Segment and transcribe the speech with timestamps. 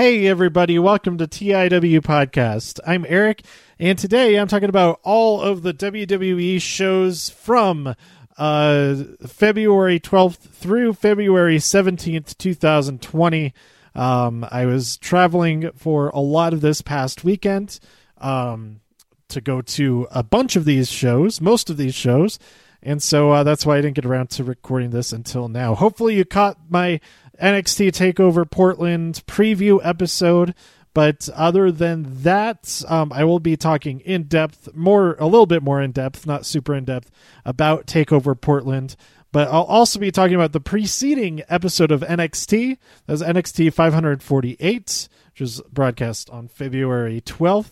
[0.00, 2.80] Hey, everybody, welcome to TIW Podcast.
[2.86, 3.42] I'm Eric,
[3.78, 7.94] and today I'm talking about all of the WWE shows from
[8.38, 8.94] uh,
[9.26, 13.52] February 12th through February 17th, 2020.
[13.94, 17.78] Um, I was traveling for a lot of this past weekend
[18.22, 18.80] um,
[19.28, 22.38] to go to a bunch of these shows, most of these shows.
[22.82, 25.74] And so uh, that's why I didn't get around to recording this until now.
[25.74, 27.00] Hopefully, you caught my
[27.40, 30.54] NXT TakeOver Portland preview episode.
[30.92, 35.62] But other than that, um, I will be talking in depth, more a little bit
[35.62, 37.10] more in depth, not super in depth,
[37.44, 38.96] about Takeover Portland.
[39.32, 42.76] But I'll also be talking about the preceding episode of NXT.
[43.06, 47.70] That was NXT 548, which was broadcast on February 12th.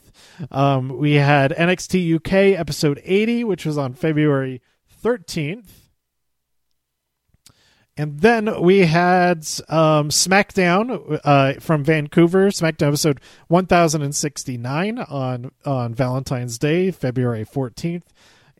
[0.52, 4.62] Um, we had NXT UK episode 80, which was on February
[5.02, 5.87] 13th.
[7.98, 9.38] And then we had
[9.68, 18.04] um, SmackDown uh, from Vancouver, SmackDown episode 1069 on on Valentine's Day, February 14th.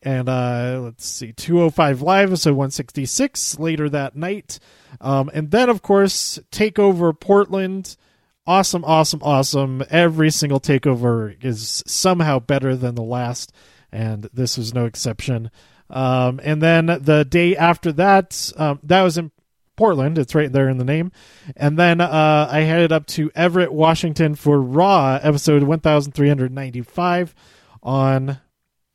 [0.03, 4.59] And uh, let's see, 205 Live, so 166 later that night.
[5.01, 7.97] Um, and then, of course, Takeover Portland.
[8.45, 9.85] Awesome, awesome, awesome.
[9.89, 13.53] Every single takeover is somehow better than the last,
[13.93, 15.51] and this was no exception.
[15.91, 19.31] Um, and then the day after that, um, that was in
[19.79, 20.19] Portland.
[20.19, 21.13] It's right there in the name.
[21.57, 27.35] And then uh, I headed up to Everett, Washington for Raw episode 1395
[27.83, 28.39] on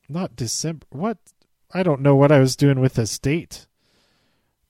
[0.10, 0.86] not December.
[0.90, 1.18] What?
[1.74, 3.66] I don't know what I was doing with this date.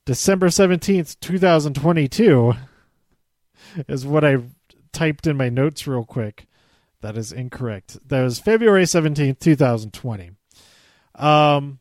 [0.06, 2.54] December 17th, 2022
[3.88, 4.38] is what I
[4.92, 6.46] typed in my notes real quick.
[7.00, 7.98] That is incorrect.
[8.08, 10.30] That was February 17th, 2020.
[11.16, 11.80] Um,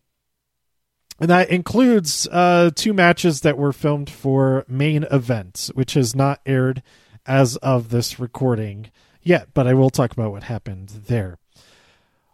[1.20, 6.42] and that includes uh, two matches that were filmed for main events, which has not
[6.46, 6.82] aired
[7.26, 11.38] as of this recording yet, but I will talk about what happened there.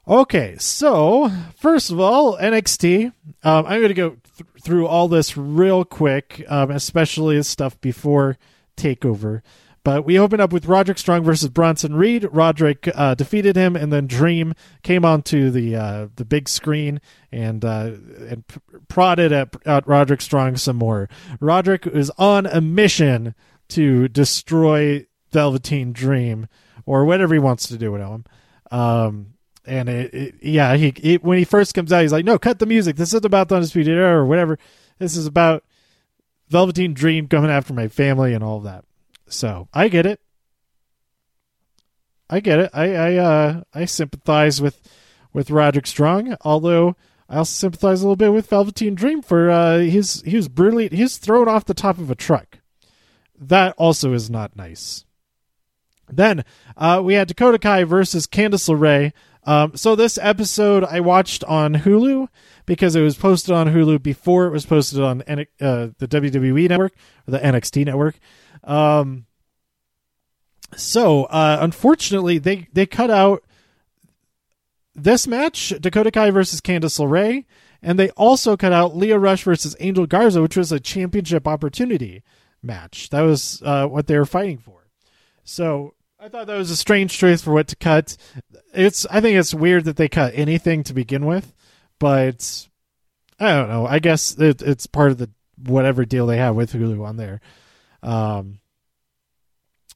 [0.08, 3.14] Okay, so first of all, NXT.
[3.44, 8.38] Um, I'm going to go th- through all this real quick, um, especially stuff before
[8.76, 9.42] Takeover.
[9.84, 12.28] But we opened up with Roderick Strong versus Bronson Reed.
[12.32, 14.54] Roderick uh, defeated him, and then Dream
[14.84, 17.00] came onto the uh, the big screen
[17.32, 17.92] and uh,
[18.28, 18.44] and
[18.88, 21.08] prodded at, at Roderick Strong some more.
[21.40, 23.36] Roderick is on a mission
[23.70, 26.48] to destroy Velveteen Dream
[26.86, 28.26] or whatever he wants to do with him.
[28.72, 29.34] Um,
[29.66, 32.60] and it, it, yeah, he it, when he first comes out, he's like, "No, cut
[32.60, 32.98] the music.
[32.98, 34.60] This isn't about the undisputed era or whatever.
[34.98, 35.64] This is about
[36.50, 38.84] Velveteen Dream coming after my family and all of that."
[39.30, 40.20] So I get it.
[42.30, 42.70] I get it.
[42.74, 44.82] I I uh I sympathize with
[45.34, 46.96] with Roderick Strong, although
[47.28, 50.90] I also sympathize a little bit with Velveteen Dream for uh his he was brutally
[50.90, 52.60] he's thrown off the top of a truck.
[53.40, 55.06] That also is not nice.
[56.12, 56.44] Then
[56.76, 59.14] uh, we had Dakota Kai versus Candice LeRae.
[59.44, 62.28] Um, so this episode I watched on Hulu
[62.66, 65.36] because it was posted on Hulu before it was posted on uh,
[65.98, 66.94] the WWE network
[67.28, 68.20] or the NXT network.
[68.70, 69.26] Um,
[70.76, 73.44] so uh, unfortunately, they they cut out
[74.94, 77.46] this match, Dakota Kai versus Candice LeRae,
[77.82, 82.22] and they also cut out Lio Rush versus Angel Garza, which was a championship opportunity
[82.62, 83.10] match.
[83.10, 84.88] That was uh, what they were fighting for.
[85.44, 88.18] So I thought that was a strange choice for what to cut.
[88.74, 91.54] It's I think it's weird that they cut anything to begin with,
[91.98, 92.68] but
[93.40, 93.88] I don't know.
[93.88, 97.42] I guess it, it's part of the whatever deal they have with Hulu on there.
[98.04, 98.60] Um,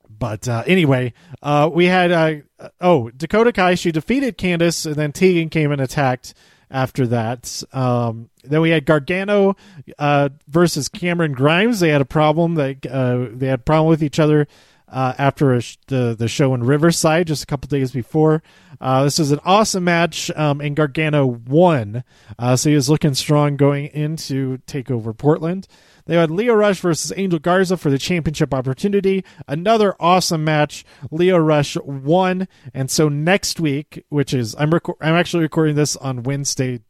[0.09, 3.75] but uh, anyway, uh, we had uh, oh Dakota Kai.
[3.75, 6.33] She defeated Candice, and then Tegan came and attacked
[6.69, 7.63] after that.
[7.73, 9.55] Um, then we had Gargano
[9.99, 11.79] uh, versus Cameron Grimes.
[11.79, 12.55] They had a problem.
[12.55, 14.47] They uh, they had a problem with each other
[14.93, 18.43] uh, after sh- the the show in Riverside just a couple days before.
[18.79, 22.03] Uh, this was an awesome match, um, and Gargano won,
[22.37, 25.67] uh, so he was looking strong going into Takeover Portland.
[26.05, 29.23] They had Lio Rush versus Angel Garza for the championship opportunity.
[29.47, 30.83] Another awesome match.
[31.11, 35.95] Lio Rush won, and so next week, which is I'm rec- I'm actually recording this
[35.95, 36.81] on Wednesday,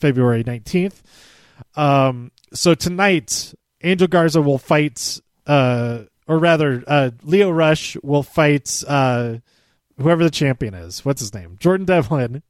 [0.00, 1.02] February nineteenth.
[1.74, 5.20] Um, so tonight, Angel Garza will fight.
[5.46, 9.36] Uh, or rather, uh, Lio Rush will fight uh,
[9.98, 11.04] whoever the champion is.
[11.04, 11.56] What's his name?
[11.58, 12.42] Jordan Devlin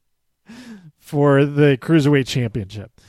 [0.99, 2.99] for the Cruiserweight Championship.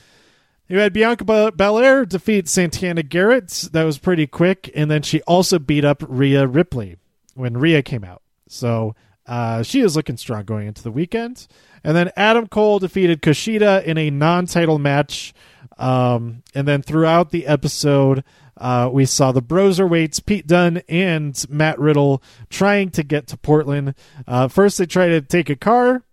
[0.67, 3.69] You had Bianca Belair defeat Santana Garrett.
[3.71, 4.69] That was pretty quick.
[4.75, 6.97] And then she also beat up Rhea Ripley
[7.33, 8.21] when Rhea came out.
[8.47, 8.95] So
[9.25, 11.47] uh, she is looking strong going into the weekend.
[11.83, 15.33] And then Adam Cole defeated Kushida in a non title match.
[15.79, 18.23] Um, and then throughout the episode,
[18.59, 23.95] Uh, we saw the Broserweights, Pete Dunne and Matt Riddle, trying to get to Portland.
[24.27, 26.03] Uh, first, they try to take a car,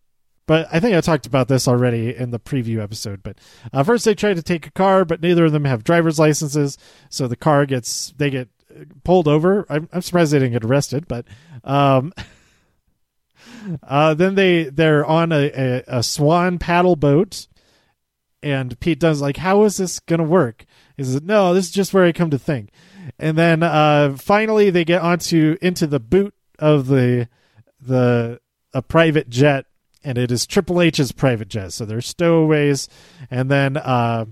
[0.46, 3.22] but I think I talked about this already in the preview episode.
[3.24, 3.38] But
[3.72, 6.78] uh, first, they try to take a car, but neither of them have driver's licenses,
[7.10, 8.48] so the car gets they get
[9.04, 9.66] pulled over.
[9.68, 11.26] I'm, I'm surprised they didn't get arrested, but
[11.64, 12.12] um,
[13.82, 17.48] uh, then they they're on a, a, a swan paddle boat,
[18.40, 20.64] and Pete Dunne's like, "How is this gonna work?"
[20.96, 22.70] He says, "No, this is just where I come to think."
[23.18, 27.28] And then uh, finally, they get onto into the boot of the
[27.80, 28.40] the
[28.72, 29.66] a private jet
[30.06, 31.72] and it is Triple H's private jet.
[31.72, 32.88] So they're stowaways.
[33.28, 34.26] And then uh,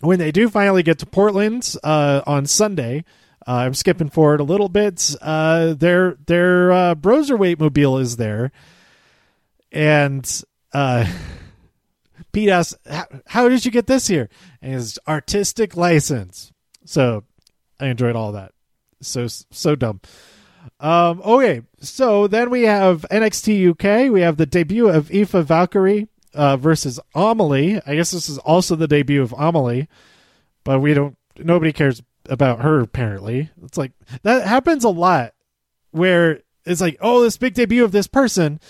[0.00, 3.04] when they do finally get to Portland uh, on Sunday,
[3.48, 5.16] uh, I'm skipping forward a little bit.
[5.20, 8.52] Uh, their their uh, Broserweight mobile is there,
[9.72, 10.42] and
[10.72, 11.04] uh,
[12.32, 12.74] Pete asks,
[13.26, 14.28] "How did you get this here?"
[14.62, 16.52] And his artistic license.
[16.84, 17.24] So
[17.78, 18.52] I enjoyed all that.
[19.00, 20.00] So so dumb.
[20.78, 24.12] Um, okay, so then we have NXT UK.
[24.12, 27.82] We have the debut of Aoife Valkyrie uh, versus Amale.
[27.86, 29.88] I guess this is also the debut of Amale,
[30.64, 31.16] but we don't.
[31.38, 32.80] Nobody cares about her.
[32.80, 33.92] Apparently, it's like
[34.22, 35.32] that happens a lot,
[35.90, 38.60] where it's like, oh, this big debut of this person,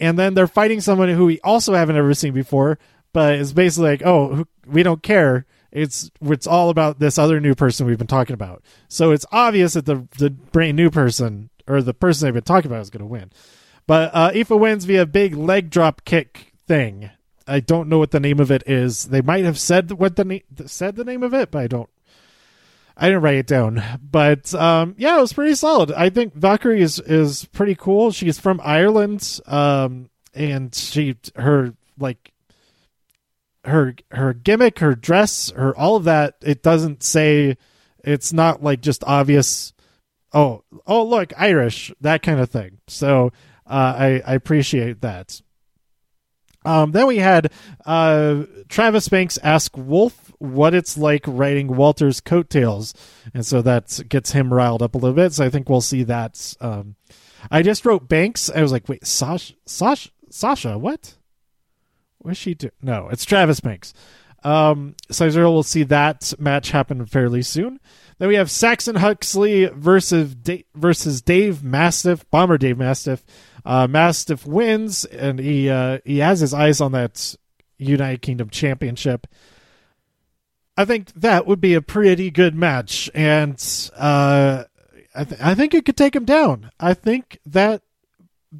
[0.00, 2.78] and then they're fighting someone who we also haven't ever seen before,
[3.12, 5.46] but it's basically like, oh, we don't care.
[5.70, 8.62] It's it's all about this other new person we've been talking about.
[8.88, 12.70] So it's obvious that the the brand new person or the person they've been talking
[12.70, 13.30] about is going to win.
[13.86, 17.10] But uh, Aoife wins via big leg drop kick thing.
[17.46, 19.06] I don't know what the name of it is.
[19.06, 21.88] They might have said what the na- said the name of it, but I don't.
[22.96, 25.92] I didn't write it down, but um, yeah, it was pretty solid.
[25.92, 28.10] I think Valkyrie is is pretty cool.
[28.10, 32.32] She's from Ireland, um, and she her like
[33.68, 36.36] her her gimmick, her dress, her all of that.
[36.42, 37.56] It doesn't say.
[38.04, 39.72] It's not like just obvious.
[40.32, 42.78] Oh, oh, look, Irish, that kind of thing.
[42.86, 43.32] So
[43.66, 45.40] uh, I I appreciate that.
[46.64, 47.50] Um, then we had
[47.86, 52.94] uh, Travis Banks ask Wolf what it's like writing Walter's coattails,
[53.32, 55.32] and so that gets him riled up a little bit.
[55.32, 56.54] So I think we'll see that.
[56.60, 56.96] Um,
[57.50, 58.50] I just wrote Banks.
[58.50, 61.14] I was like, wait, Sasha, Sasha, Sasha, what?
[62.18, 62.70] What's she do?
[62.82, 63.94] No, it's Travis Banks.
[64.44, 67.80] Um, so we'll see that match happen fairly soon.
[68.18, 73.24] Then we have Saxon Huxley versus da- versus Dave Mastiff, Bomber Dave Mastiff.
[73.64, 77.34] Uh, Mastiff wins, and he uh, he has his eyes on that
[77.78, 79.26] United Kingdom Championship.
[80.76, 83.60] I think that would be a pretty good match, and
[83.96, 84.64] uh,
[85.14, 86.70] I, th- I think it could take him down.
[86.78, 87.82] I think that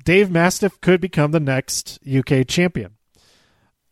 [0.05, 2.98] Dave Mastiff could become the next UK champion.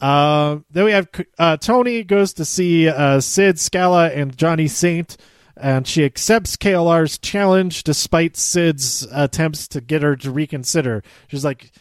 [0.00, 1.08] Uh, then we have
[1.38, 5.16] uh, Toni goes to see uh, Sid Scala and Johnny Saint,
[5.56, 11.02] and she accepts KLR's challenge despite Sid's attempts to get her to reconsider.
[11.28, 11.72] She's like,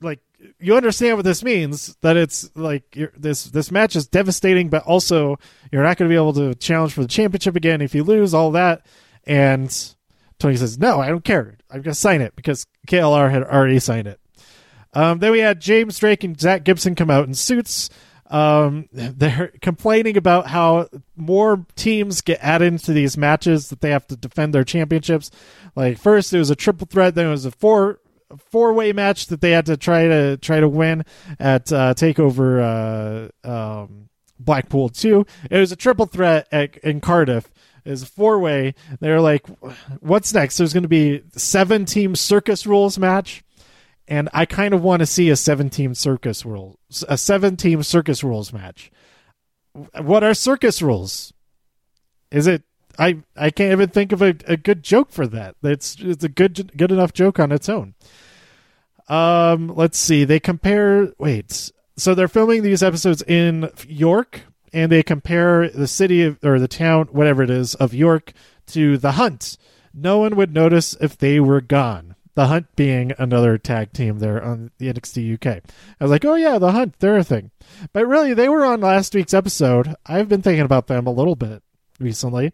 [0.00, 0.20] like
[0.58, 5.38] you understand what this means that it's like this this match is devastating, but also
[5.70, 8.32] you're not going to be able to challenge for the championship again if you lose
[8.32, 8.86] all that.
[9.24, 9.70] And
[10.38, 11.58] Toni says, "No, I don't care.
[11.70, 14.21] I'm going to sign it because KLR had already signed it."
[14.94, 17.88] Um, then we had James Drake and Zach Gibson come out in suits.
[18.32, 24.06] Um, they're complaining about how more teams get added into these matches that they have
[24.08, 25.30] to defend their championships.
[25.76, 28.00] Like first it was a triple threat, then it was a four
[28.50, 31.04] four way match that they had to try to try to win
[31.38, 34.08] at uh, Takeover uh, um,
[34.38, 35.26] Blackpool two.
[35.50, 37.50] It was a triple threat at, in Cardiff.
[37.84, 38.74] It was a four way.
[39.00, 39.46] They were like,
[40.00, 43.42] "What's next?" There's going to be seven team circus rules match
[44.08, 46.76] and I kind of want to see a seven team circus rules
[47.08, 48.90] a seven team circus rules match.
[50.00, 51.32] What are circus rules?
[52.30, 52.62] Is it
[52.98, 55.56] I I can't even think of a, a good joke for that.
[55.62, 57.94] It's it's a good good enough joke on its own.
[59.08, 60.24] Um, let's see.
[60.24, 61.12] They compare.
[61.18, 61.72] Wait.
[61.96, 64.42] So they're filming these episodes in York,
[64.72, 68.32] and they compare the city of, or the town, whatever it is, of York
[68.68, 69.58] to the Hunt.
[69.92, 72.11] No one would notice if they were gone.
[72.34, 75.62] The Hunt being another tag team there on the NXT UK.
[76.00, 77.50] I was like, oh yeah, The Hunt, they're a thing.
[77.92, 79.94] But really, they were on last week's episode.
[80.06, 81.62] I've been thinking about them a little bit
[82.00, 82.52] recently.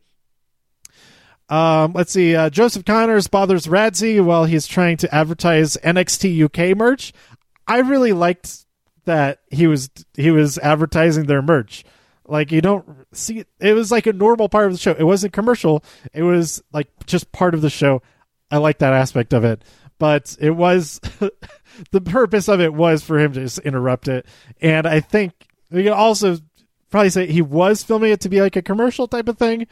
[1.48, 2.36] Um, let's see.
[2.36, 7.12] Uh, Joseph Connors bothers Radzi while he's trying to advertise NXT UK merch.
[7.66, 8.66] I really liked
[9.04, 11.84] that he was he was advertising their merch.
[12.26, 14.92] Like you don't see it was like a normal part of the show.
[14.92, 15.82] It wasn't commercial.
[16.12, 18.02] It was like just part of the show.
[18.50, 19.62] I like that aspect of it.
[19.98, 21.00] But it was
[21.90, 24.26] the purpose of it was for him to just interrupt it.
[24.60, 25.32] And I think
[25.70, 26.38] we can also
[26.90, 29.66] probably say he was filming it to be like a commercial type of thing,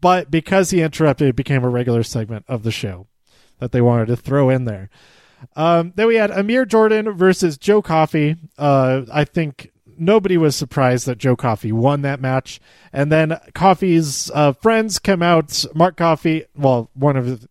[0.00, 3.06] but because he interrupted, it became a regular segment of the show
[3.58, 4.90] that they wanted to throw in there.
[5.56, 8.36] Um, then we had Amir Jordan versus Joe Coffey.
[8.58, 12.60] Uh, I think nobody was surprised that Joe Coffey won that match.
[12.92, 15.64] And then Coffey's uh, friends come out.
[15.74, 17.46] Mark Coffey, well, one of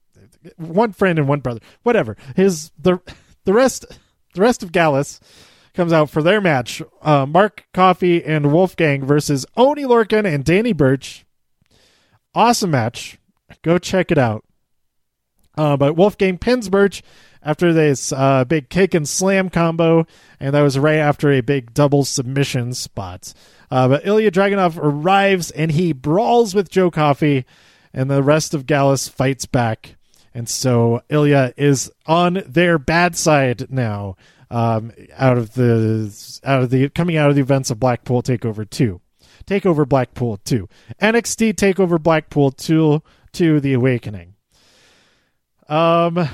[0.57, 2.17] one friend and one brother, whatever.
[2.36, 3.00] His the
[3.45, 3.86] the rest
[4.33, 5.19] the rest of Gallus
[5.74, 6.81] comes out for their match.
[7.01, 11.25] Uh, Mark Coffey and Wolfgang versus Oni Lorcan and Danny Birch.
[12.33, 13.17] Awesome match.
[13.62, 14.43] Go check it out.
[15.57, 17.03] Uh, but Wolfgang pins Birch
[17.43, 20.05] after this uh, big kick and slam combo,
[20.39, 23.33] and that was right after a big double submission spot.
[23.69, 27.45] Uh, but Ilya Dragunov arrives and he brawls with Joe Coffey,
[27.93, 29.98] and the rest of Gallus fights back.
[30.33, 34.15] And so Ilya is on their bad side now,
[34.50, 38.69] um, out of the out of the coming out of the events of Blackpool Takeover
[38.69, 39.01] Two,
[39.45, 40.69] Takeover Blackpool Two,
[41.01, 43.01] NXT Takeover Blackpool Two,
[43.33, 44.35] to The Awakening.
[45.67, 46.27] Um,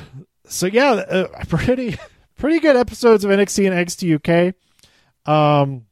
[0.45, 1.97] so yeah, uh, pretty
[2.37, 5.31] pretty good episodes of NXT and NXT UK.
[5.31, 5.85] Um,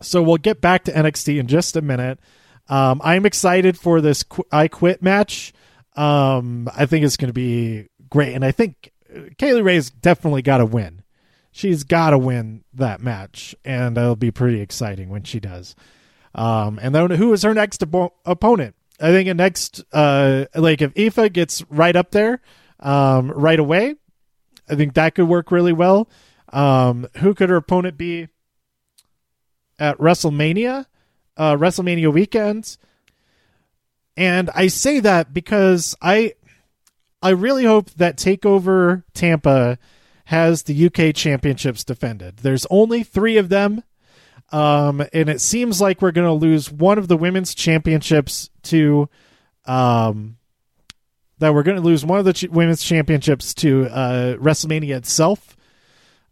[0.00, 2.20] so we'll get back to NXT in just a minute.
[2.68, 5.52] Um, I'm excited for this qu- I Quit match.
[5.98, 8.92] Um, I think it's going to be great, and I think
[9.36, 11.02] Kay Lee Ray's definitely got to win.
[11.50, 15.74] She's got to win that match, and it'll be pretty exciting when she does.
[16.34, 18.76] Um, and then who is her next op- opponent?
[19.00, 22.40] I think a next, uh, like if Aoife gets right up there,
[22.80, 23.96] um, right away.
[24.68, 26.08] I think that could work really well.
[26.52, 28.28] Um, who could her opponent be
[29.78, 30.86] at WrestleMania,
[31.36, 32.78] uh, WrestleMania weekends?
[34.18, 36.34] And I say that because I,
[37.22, 39.78] I really hope that Takeover Tampa
[40.24, 42.38] has the UK championships defended.
[42.38, 43.84] There's only three of them.
[44.50, 49.08] Um, and it seems like we're going to lose one of the women's championships to,
[49.66, 50.38] um,
[51.38, 55.56] that we're going to lose one of the ch- women's championships to uh, WrestleMania itself.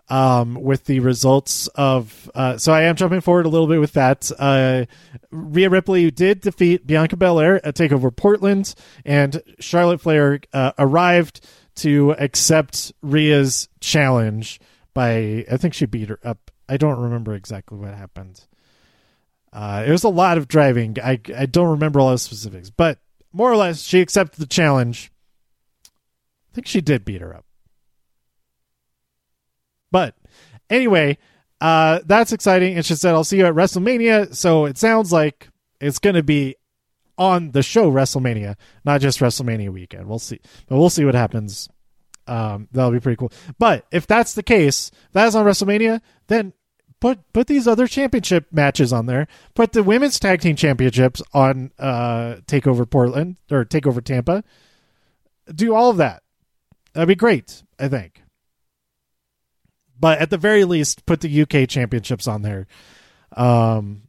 [0.09, 3.95] Um, with the results of, uh, so I am jumping forward a little bit with
[3.95, 4.31] that.
[4.39, 4.85] Uh,
[5.33, 8.73] Rhea Ripley did defeat Bianca Belair at Takeover Portland,
[9.05, 11.45] and Charlotte Flair uh, arrived
[11.77, 14.61] to accept Rhea's challenge
[14.95, 16.53] by, I think she beat her up.
[16.69, 18.47] I don't remember exactly what happened.
[19.53, 20.97] Uh, it was a lot of driving.
[21.03, 22.99] I I don't remember all the specifics, but
[23.33, 25.11] more or less, she accepted the challenge.
[25.87, 27.45] I think she did beat her up.
[29.91, 30.15] But
[30.71, 31.19] anyway,
[31.61, 32.77] uh, that's exciting.
[32.77, 34.35] And she said, I'll see you at WrestleMania.
[34.35, 35.49] So it sounds like
[35.81, 36.57] it's going to be
[37.19, 40.07] on the show WrestleMania, not just WrestleMania weekend.
[40.07, 40.41] We'll see.
[40.69, 41.69] But we'll see what happens.
[42.27, 43.33] Um, that'll be pretty cool.
[43.59, 46.53] But if that's the case, that is on WrestleMania, then
[47.01, 49.29] put put these other championship matches on there.
[49.55, 54.43] Put the women's tag team championships on uh, Takeover Portland or Takeover Tampa.
[55.55, 56.23] Do all of that.
[56.93, 57.63] That'd be great.
[57.79, 58.23] I think.
[59.99, 62.67] But at the very least, put the UK championships on there.
[63.37, 64.03] Um,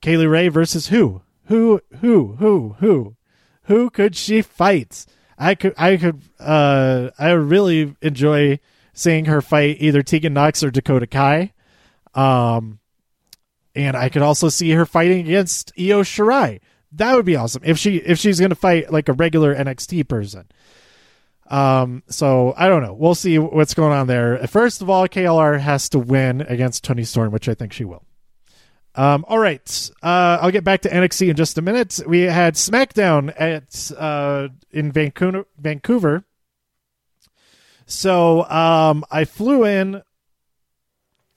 [0.00, 1.22] Kay Lee Ray versus who?
[1.46, 1.80] Who?
[2.00, 2.36] Who?
[2.38, 2.76] Who?
[2.80, 3.16] Who?
[3.64, 5.06] Who could she fight?
[5.38, 5.74] I could.
[5.76, 6.22] I could.
[6.38, 8.60] Uh, I really enjoy
[8.92, 11.52] seeing her fight either Tegan Nox or Dakota Kai.
[12.14, 12.78] Um,
[13.74, 16.60] and I could also see her fighting against Io Shirai.
[16.92, 20.08] That would be awesome if she if she's going to fight like a regular NXT
[20.08, 20.46] person.
[21.48, 22.94] Um, so I don't know.
[22.94, 24.46] We'll see what's going on there.
[24.46, 28.04] First of all, KLR has to win against Toni Storm, which I think she will.
[28.94, 29.90] Um, all right.
[30.02, 32.00] Uh, I'll get back to NXT in just a minute.
[32.06, 35.46] We had SmackDown at uh, in Vancouver.
[35.58, 36.24] Vancouver.
[37.86, 40.02] So um, I flew in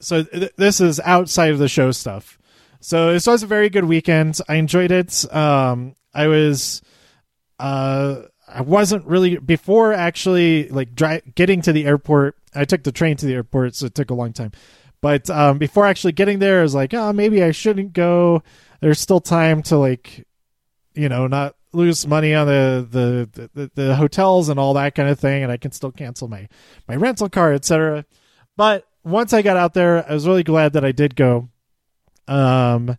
[0.00, 2.38] so th- this is outside of the show stuff.
[2.80, 4.40] So this was a very good weekend.
[4.48, 5.32] I enjoyed it.
[5.34, 6.82] Um, I was,
[7.58, 12.36] uh, I wasn't really before actually like getting to the airport.
[12.54, 14.52] I took the train to the airport, so it took a long time.
[15.00, 18.42] But um, before actually getting there, I was like, oh, maybe I shouldn't go.
[18.80, 20.26] There's still time to like,
[20.94, 25.08] you know, not lose money on the the, the, the hotels and all that kind
[25.08, 26.48] of thing, and I can still cancel my
[26.88, 28.04] my rental car, etc.
[28.56, 31.48] But once I got out there, I was really glad that I did go.
[32.26, 32.96] Um,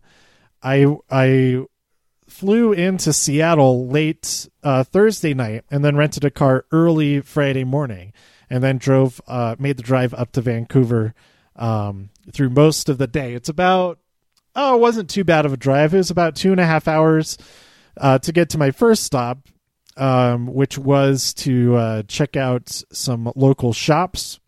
[0.62, 1.64] I I
[2.40, 8.14] flew into Seattle late uh, Thursday night and then rented a car early Friday morning,
[8.48, 11.14] and then drove uh, made the drive up to Vancouver
[11.56, 13.34] um, through most of the day.
[13.34, 13.98] It's about
[14.56, 15.92] oh, it wasn't too bad of a drive.
[15.92, 17.36] It was about two and a half hours
[17.98, 19.46] uh, to get to my first stop,
[19.98, 24.40] um, which was to uh, check out some local shops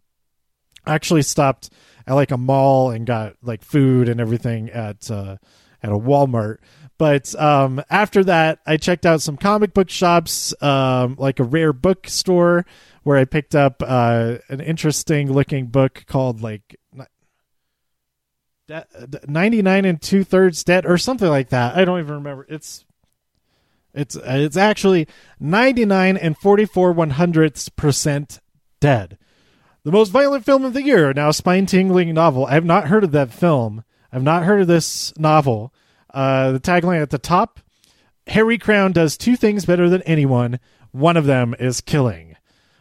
[0.87, 1.71] actually stopped
[2.07, 5.37] at like a mall and got like food and everything at uh,
[5.83, 6.59] at a Walmart.
[6.99, 11.73] But um, after that, I checked out some comic book shops, um, like a rare
[11.73, 12.65] book store
[13.03, 16.77] where I picked up uh, an interesting looking book called like
[19.27, 21.77] 99 and two thirds dead or something like that.
[21.77, 22.47] I don't even remember.
[22.49, 22.85] It's
[23.95, 25.07] it's it's actually
[25.39, 28.41] 99 and 44 one hundredths percent
[28.81, 29.19] dead.
[29.85, 32.47] The most violent film of the year, now spine tingling novel.
[32.47, 33.85] I have not heard of that film.
[34.13, 35.75] I've not heard of this novel.
[36.13, 37.61] Uh, the tagline at the top
[38.29, 40.61] Harry Crown does two things better than anyone.
[40.93, 42.37] One of them is killing.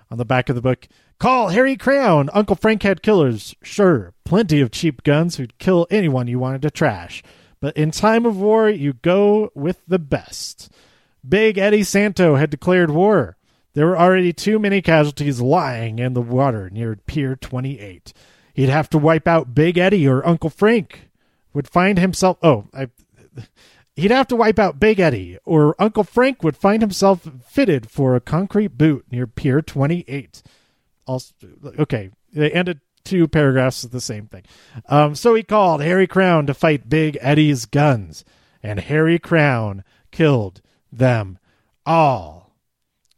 [0.09, 0.88] On the back of the book,
[1.19, 2.29] call Harry Crown.
[2.33, 3.55] Uncle Frank had killers.
[3.63, 7.23] Sure, plenty of cheap guns who'd kill anyone you wanted to trash.
[7.61, 10.71] But in time of war, you go with the best.
[11.27, 13.38] Big Eddie Santo had declared war.
[13.73, 18.11] There were already too many casualties lying in the water near Pier 28.
[18.53, 21.09] He'd have to wipe out Big Eddie or Uncle Frank
[21.53, 22.38] would find himself.
[22.43, 22.88] Oh, I,
[23.95, 28.15] he'd have to wipe out Big Eddie or Uncle Frank would find himself fitted for
[28.15, 30.41] a concrete boot near Pier 28.
[31.05, 31.33] Also,
[31.79, 34.43] okay, they ended two paragraphs of the same thing.
[34.88, 38.23] Um, so he called Harry Crown to fight Big Eddie's guns,
[38.61, 40.61] and Harry Crown killed
[40.91, 41.39] them
[41.85, 42.55] all.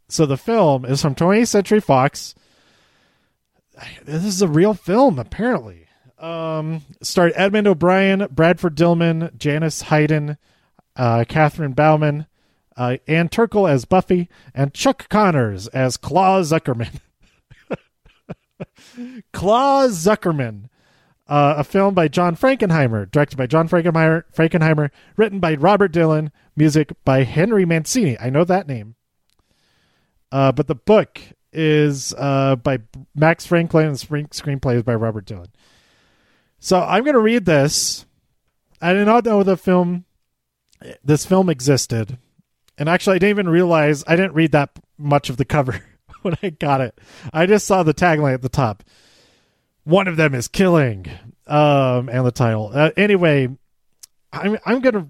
[0.07, 2.35] So the film is from 20th Century Fox.
[4.05, 5.82] This is a real film, apparently.
[6.23, 10.37] Um, starred Edmond O'Brien, Bradford Dillman, Janice Heiden,
[10.95, 12.27] uh, Kathrine Baumann,
[12.77, 17.01] uh, Ann Turkel as Buffy, and Chuck Connors as Claw Zuckerman.
[19.33, 20.69] Claw Zuckerman.
[21.27, 26.31] Uh, a film by John Frankenheimer, directed by John Frankenheimer, Frankenheimer, written by Robert Dillon,
[26.55, 28.17] music by Henry Mancini.
[28.17, 28.95] I know that name.
[30.31, 31.19] Uh, but the book
[31.51, 32.79] is uh, by
[33.13, 35.47] Max Franklin and screenplay is by Robert Dillon.
[36.63, 38.05] So I'm going to read this.
[38.81, 40.05] I did not know the film,
[41.03, 42.17] this film existed,
[42.77, 45.83] and actually I didn't even realize I didn't read that much of the cover
[46.21, 46.97] when I got it.
[47.33, 48.81] I just saw the tagline at the top.
[49.83, 51.07] One of them is killing,
[51.47, 52.71] um, and the title.
[52.73, 53.49] Uh, anyway,
[54.31, 55.09] I'm I'm gonna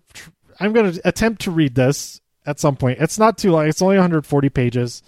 [0.59, 2.97] I'm gonna attempt to read this at some point.
[2.99, 3.67] It's not too long.
[3.67, 5.03] It's only 140 pages.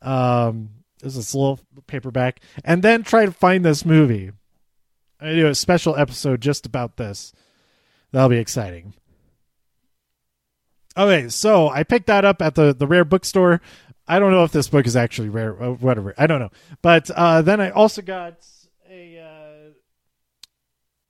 [0.00, 0.70] Um,
[1.02, 4.32] this is a little paperback, and then try to find this movie.
[5.22, 7.32] I do a special episode just about this.
[8.10, 8.94] That'll be exciting.
[10.96, 13.60] Okay, so I picked that up at the the rare bookstore.
[14.06, 16.12] I don't know if this book is actually rare, uh, whatever.
[16.18, 16.50] I don't know.
[16.82, 18.44] But uh, then I also got
[18.90, 19.72] a,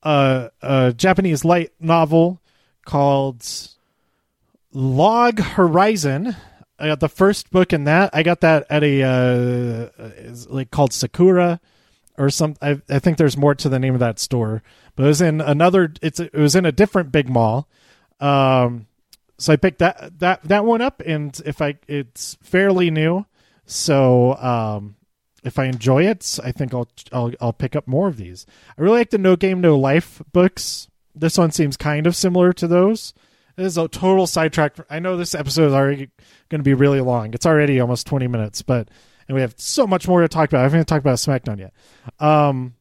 [0.04, 2.40] uh, a, a Japanese light novel
[2.84, 3.44] called
[4.72, 6.36] Log Horizon.
[6.78, 8.10] I got the first book in that.
[8.12, 9.88] I got that at a uh,
[10.48, 11.60] like called Sakura
[12.18, 12.54] or some.
[12.60, 14.62] I, I think there's more to the name of that store,
[14.96, 15.92] but it was in another.
[16.02, 17.68] It's it was in a different big mall.
[18.20, 18.86] Um,
[19.38, 23.26] so I picked that that that one up, and if I it's fairly new,
[23.66, 24.96] so um,
[25.42, 28.46] if I enjoy it, I think I'll I'll I'll pick up more of these.
[28.78, 30.88] I really like the No Game No Life books.
[31.14, 33.12] This one seems kind of similar to those.
[33.56, 34.76] This is a total sidetrack.
[34.88, 36.08] I know this episode is already
[36.48, 37.34] going to be really long.
[37.34, 38.88] It's already almost 20 minutes, but
[39.28, 40.60] and we have so much more to talk about.
[40.60, 41.72] I haven't talked about SmackDown yet.
[42.18, 42.74] Um,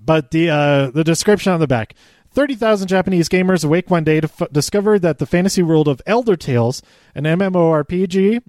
[0.00, 1.94] but the uh, the description on the back:
[2.30, 6.02] thirty thousand Japanese gamers awake one day to f- discover that the fantasy world of
[6.06, 6.82] Elder Tales,
[7.14, 8.42] an MMORPG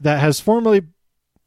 [0.00, 0.82] that has formerly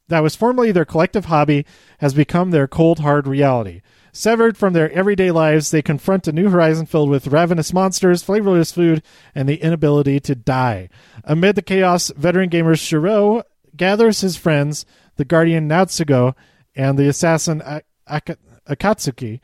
[0.07, 1.65] that was formerly their collective hobby,
[1.99, 3.81] has become their cold hard reality.
[4.13, 8.71] Severed from their everyday lives, they confront a new horizon filled with ravenous monsters, flavorless
[8.71, 9.03] food,
[9.35, 10.89] and the inability to die.
[11.23, 13.43] Amid the chaos, veteran gamer Shiroe
[13.77, 14.85] gathers his friends,
[15.15, 16.35] the guardian Naotsugu
[16.75, 17.61] and the assassin
[18.07, 19.39] Ak- Akatsuki,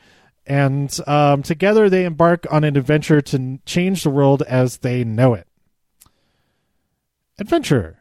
[0.45, 5.33] and um, together they embark on an adventure to change the world as they know
[5.33, 5.47] it.
[7.39, 7.99] Adventure.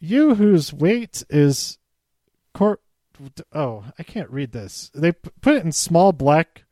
[0.00, 1.78] You whose weight is
[2.54, 2.80] cor-
[3.52, 4.90] oh, I can't read this.
[4.94, 6.64] They put it in small black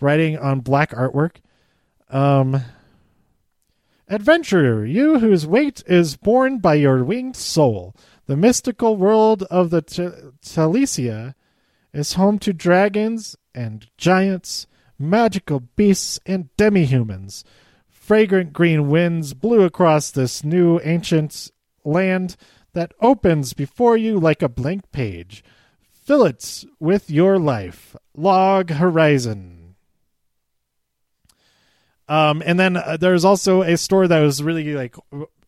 [0.00, 1.36] writing on black artwork.
[2.10, 2.62] Um,
[4.08, 7.94] Adventurer, you whose weight is borne by your winged soul,
[8.26, 11.34] the mystical world of the Theldesia
[11.92, 14.66] is home to dragons and giants,
[14.98, 17.44] magical beasts, and demi-humans.
[17.88, 21.50] Fragrant green winds blew across this new ancient
[21.84, 22.36] land
[22.72, 25.44] that opens before you like a blank page–
[26.08, 27.94] Fill it with your life.
[28.16, 29.57] Log Horizon.
[32.08, 34.96] Um, and then uh, there's also a store that was really like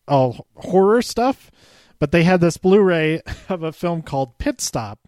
[0.06, 1.50] all horror stuff,
[1.98, 5.00] but they had this Blu-ray of a film called Pit Stop.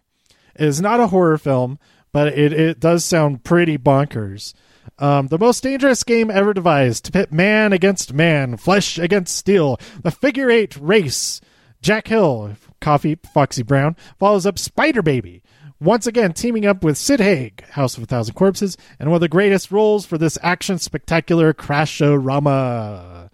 [0.55, 1.79] It is not a horror film,
[2.11, 4.53] but it, it does sound pretty bonkers.
[4.99, 9.79] Um, the most dangerous game ever devised to pit man against man, flesh against steel,
[10.01, 11.41] the figure eight race.
[11.81, 15.42] Jack Hill, Coffy, Foxy Brown, follows up Spider Baby,
[15.83, 19.21] once again teaming up with Sid Haig, House of a Thousand Corpses, and one of
[19.21, 23.29] the greatest roles for this action spectacular crash show rama.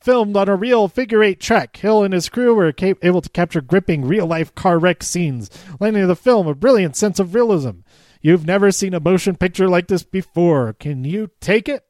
[0.00, 3.30] Filmed on a real figure eight track, Hill and his crew were cap- able to
[3.30, 7.80] capture gripping real life car wreck scenes, lending the film a brilliant sense of realism.
[8.20, 10.74] You've never seen a motion picture like this before.
[10.74, 11.84] Can you take it?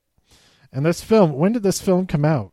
[0.73, 2.53] And this film, when did this film come out?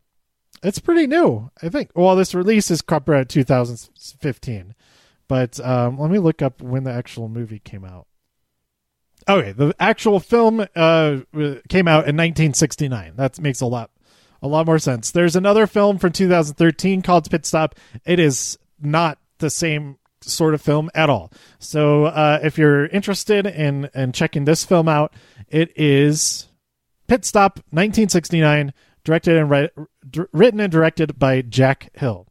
[0.62, 1.90] It's pretty new, I think.
[1.94, 4.74] Well, this release is copyright 2015.
[5.28, 8.06] But um, let me look up when the actual movie came out.
[9.28, 11.18] Okay, the actual film uh,
[11.68, 13.14] came out in 1969.
[13.16, 13.90] That makes a lot
[14.42, 15.10] a lot more sense.
[15.10, 17.76] There's another film from 2013 called Pit Stop.
[18.04, 21.32] It is not the same sort of film at all.
[21.58, 25.14] So uh, if you're interested in in checking this film out,
[25.48, 26.48] it is
[27.06, 29.70] Pit Stop 1969, directed and ri-
[30.32, 32.26] written and directed by Jack Hill.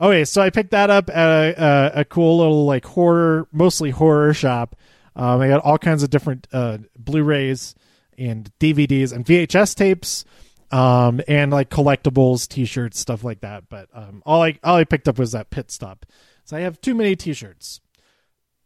[0.00, 1.64] Okay, so I picked that up at a,
[1.96, 4.76] a, a cool little like horror, mostly horror shop.
[5.14, 7.74] Um, I got all kinds of different uh, Blu-rays
[8.18, 10.26] and DVDs and VHS tapes,
[10.70, 13.70] um, and like collectibles, T-shirts, stuff like that.
[13.70, 16.04] But um, all I all I picked up was that pit stop.
[16.44, 17.80] So I have too many T-shirts.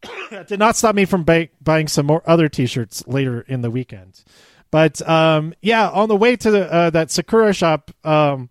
[0.30, 3.70] that did not stop me from buy- buying some more other T-shirts later in the
[3.70, 4.24] weekend.
[4.72, 8.50] But um, yeah, on the way to the, uh, that Sakura shop, um,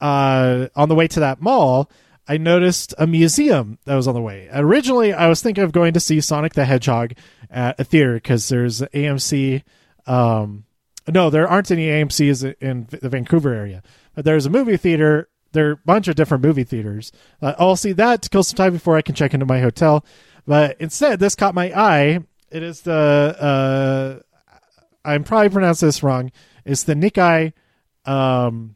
[0.00, 1.90] uh, on the way to that mall,
[2.28, 4.48] I noticed a museum that was on the way.
[4.52, 7.12] Originally, I was thinking of going to see Sonic the Hedgehog
[7.50, 9.62] at a theater because there's AMC.
[10.06, 10.64] Um,
[11.08, 13.82] no, there aren't any AMCs in the Vancouver area,
[14.14, 15.28] but there's a movie theater.
[15.52, 17.12] There are a bunch of different movie theaters.
[17.40, 20.04] Uh, I'll see that to kill some time before I can check into my hotel.
[20.46, 22.20] But instead, this caught my eye.
[22.50, 24.20] It is the uh,
[25.04, 26.32] I'm probably pronouncing this wrong.
[26.64, 27.52] It's the Nikkei
[28.04, 28.75] um,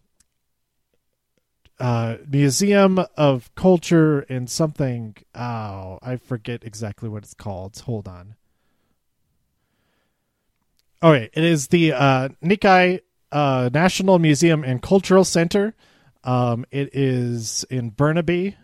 [1.80, 5.16] uh, Museum of Culture and something.
[5.34, 7.78] Oh, I forget exactly what it's called.
[7.80, 8.36] Hold on.
[11.02, 12.28] Okay, it is the uh,
[13.32, 15.74] uh, National Museum and Cultural Center.
[16.22, 18.56] Um, it is in Burnaby,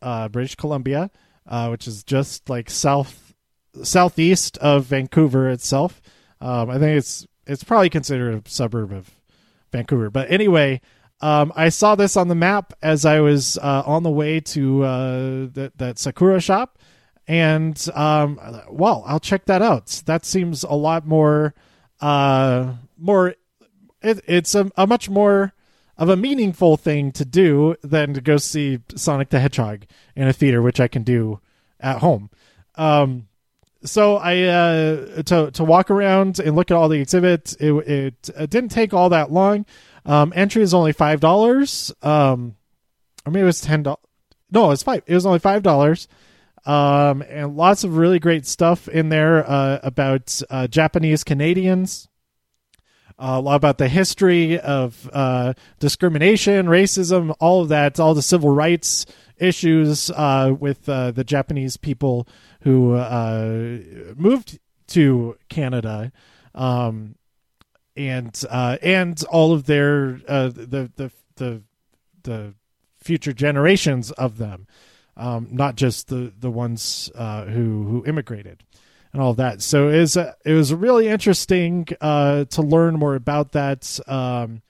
[0.00, 1.10] uh, British Columbia,
[1.46, 3.34] uh, which is just like south
[3.82, 6.00] southeast of Vancouver itself.
[6.40, 9.10] Um, I think it's it's probably considered a suburb of
[9.70, 10.80] Vancouver, but anyway,
[11.22, 14.82] um, I saw this on the map as I was uh, on the way to
[14.82, 16.78] uh, that, that Sakura shop,
[17.28, 20.02] and um, well, I'll check that out.
[20.06, 21.54] That seems a lot more,
[22.00, 23.36] uh, more.
[24.02, 25.52] It, it's a, a much more
[25.96, 29.84] of a meaningful thing to do than to go see Sonic the Hedgehog
[30.16, 31.40] in a theater, which I can do
[31.78, 32.30] at home.
[32.74, 33.28] Um,
[33.84, 37.54] so I uh, to to walk around and look at all the exhibits.
[37.54, 39.66] It, it, it didn't take all that long.
[40.04, 41.92] Um, entry is only five dollars.
[42.02, 42.56] Um,
[43.24, 44.00] or maybe it was ten dollars.
[44.50, 45.02] No, it's five.
[45.06, 46.08] It was only five dollars.
[46.64, 52.08] Um, and lots of really great stuff in there uh, about uh, Japanese Canadians.
[53.18, 58.22] Uh, a lot about the history of uh, discrimination, racism, all of that, all the
[58.22, 59.06] civil rights
[59.38, 62.26] issues uh, with uh, the Japanese people
[62.62, 62.96] who
[64.16, 66.12] moved to Canada.
[66.54, 67.16] Um,
[67.96, 71.62] and uh, and all of their uh, the the the
[72.22, 72.54] the
[73.00, 74.66] future generations of them,
[75.16, 78.64] um, not just the the ones uh, who who immigrated
[79.12, 79.62] and all of that.
[79.62, 83.98] So it was it was really interesting uh, to learn more about that.
[84.06, 84.62] Um,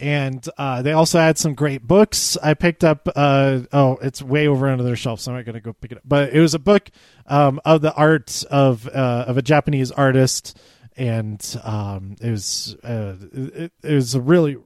[0.00, 2.36] and uh, they also had some great books.
[2.40, 3.08] I picked up.
[3.16, 5.90] Uh, oh, it's way over under their shelf, so I'm not going to go pick
[5.90, 6.04] it up.
[6.06, 6.88] But it was a book
[7.26, 10.56] um, of the art of of a Japanese artist
[10.98, 14.56] and um, it was uh, it, it, was a really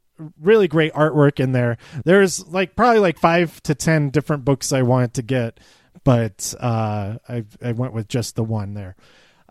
[0.40, 1.76] really great artwork in there.
[2.04, 5.60] There's like probably like five to ten different books I wanted to get,
[6.04, 8.96] but uh, I I went with just the one there.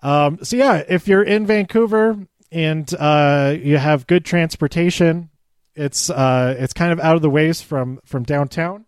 [0.02, 2.17] Um, so yeah, if you're in Vancouver
[2.52, 5.30] and uh, you have good transportation,
[5.76, 8.86] it's uh, it's kind of out of the ways from from downtown,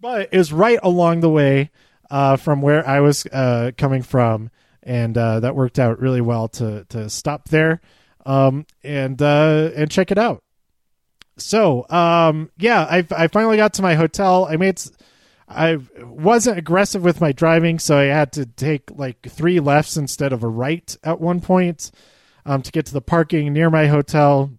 [0.00, 1.70] but is right along the way
[2.10, 4.50] uh, from where I was uh, coming from
[4.86, 7.80] and uh, that worked out really well to to stop there
[8.24, 10.42] um, and uh, and check it out.
[11.36, 14.46] So um, yeah, I I finally got to my hotel.
[14.48, 14.80] I made
[15.48, 20.32] I wasn't aggressive with my driving, so I had to take like three lefts instead
[20.32, 21.90] of a right at one point
[22.46, 24.52] um, to get to the parking near my hotel.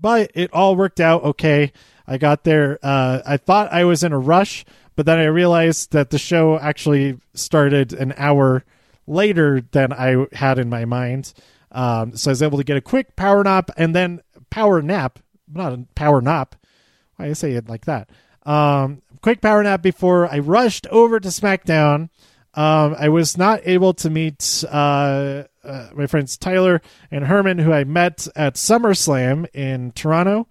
[0.00, 1.72] But it all worked out okay.
[2.06, 2.78] I got there.
[2.82, 4.64] Uh, I thought I was in a rush,
[4.96, 8.64] but then I realized that the show actually started an hour
[9.08, 11.32] later than I had in my mind.
[11.72, 15.18] Um, so I was able to get a quick power nap and then power nap,
[15.52, 16.54] not a power nap.
[17.16, 18.10] Why I say it like that?
[18.44, 22.10] Um, quick power nap before I rushed over to SmackDown.
[22.54, 27.72] Um, I was not able to meet uh, uh, my friends Tyler and Herman, who
[27.72, 30.48] I met at SummerSlam in Toronto.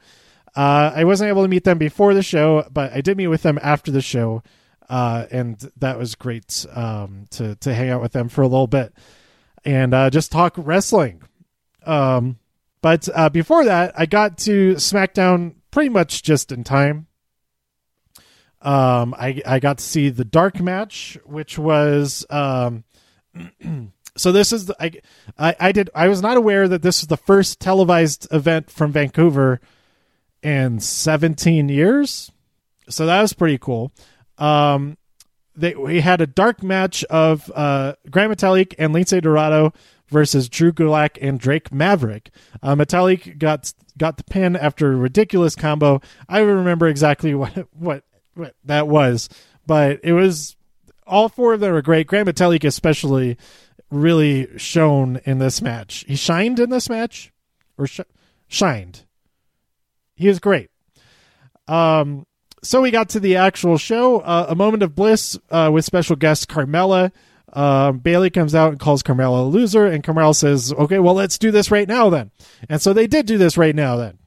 [0.55, 3.43] Uh, I wasn't able to meet them before the show, but I did meet with
[3.43, 4.43] them after the show,
[4.89, 8.67] uh, and that was great um, to to hang out with them for a little
[8.67, 8.93] bit
[9.67, 11.21] and uh, just talk wrestling.
[11.85, 12.39] Um,
[12.81, 17.07] but uh, before that, I got to SmackDown pretty much just in time.
[18.61, 22.85] Um, I I got to see the dark match, which was um,
[24.15, 24.91] so this is the, I,
[25.37, 28.91] I I did I was not aware that this was the first televised event from
[28.93, 29.59] Vancouver
[30.41, 32.31] in 17 years.
[32.89, 33.91] So that was pretty cool.
[34.37, 34.97] Um,
[35.55, 39.73] they we had a dark match of uh, Gran Metalik and Lince Dorado
[40.09, 42.29] versus Drew Gulak and Drake Maverick.
[42.61, 45.99] Uh, Metalik got got the pin after a ridiculous combo.
[46.29, 48.03] I remember exactly what what
[48.35, 49.29] what that was,
[49.65, 50.55] but it was
[51.07, 52.07] all four of them were great.
[52.07, 53.37] Gran Metalik especially
[53.89, 56.05] really shone in this match.
[56.07, 57.31] He shined in this match,
[57.77, 58.01] or sh-
[58.47, 59.05] shined.
[60.15, 60.69] He is great.
[61.67, 62.26] Um,
[62.63, 64.19] so we got to the actual show.
[64.19, 67.11] Uh, a moment of bliss uh, with special guest Carmella.
[67.53, 71.37] Um, Bayley comes out and calls Carmella a loser, and Carmella says, "Okay, well, let's
[71.37, 72.31] do this right now then."
[72.69, 74.17] And so they did do this right now then.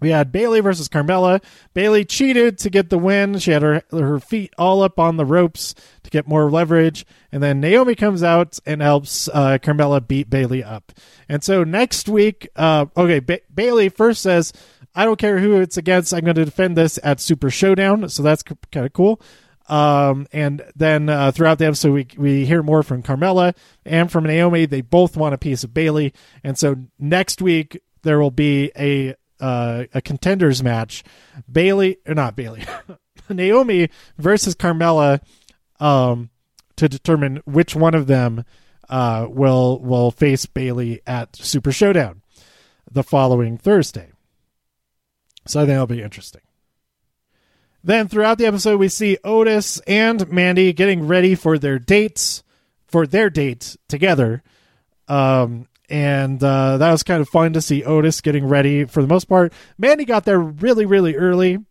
[0.00, 1.42] We had Bayley versus Carmella.
[1.74, 3.38] Bayley cheated to get the win.
[3.38, 7.42] She had her her feet all up on the ropes to get more leverage, and
[7.42, 10.92] then Naomi comes out and helps uh, Carmella beat Bayley up.
[11.28, 14.52] And so next week, uh, okay, ba- Bayley first says,
[14.98, 16.12] "I don't care who it's against.
[16.12, 19.20] I'm going to defend this at Super Showdown." So that's kind of cool.
[19.68, 24.24] Um, and then uh, throughout the episode, we we hear more from Carmella and from
[24.24, 24.66] Naomi.
[24.66, 26.12] They both want a piece of Bayley.
[26.42, 31.04] and so next week there will be a uh, a contenders match,
[31.50, 32.64] Bayley, or not Bayley,
[33.28, 35.20] Naomi versus Carmella,
[35.80, 36.30] um,
[36.76, 38.44] to determine which one of them
[38.88, 42.22] uh, will will face Bayley at Super Showdown
[42.90, 44.12] the following Thursday.
[45.48, 46.42] So I think that'll be interesting.
[47.82, 52.42] Then throughout the episode, we see Otis and Mandy getting ready for their dates,
[52.86, 54.42] for their date together.
[55.08, 59.08] Um, and uh, that was kind of fun to see Otis getting ready for the
[59.08, 59.52] most part.
[59.78, 61.64] Mandy got there really, really early.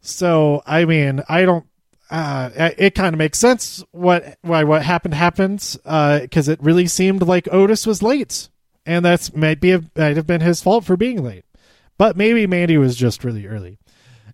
[0.00, 1.66] So, I mean, I don't.
[2.10, 6.86] Uh, it kind of makes sense what why what happened happened because uh, it really
[6.86, 8.48] seemed like Otis was late,
[8.86, 11.44] and that's might be a, might have been his fault for being late,
[11.98, 13.78] but maybe Mandy was just really early.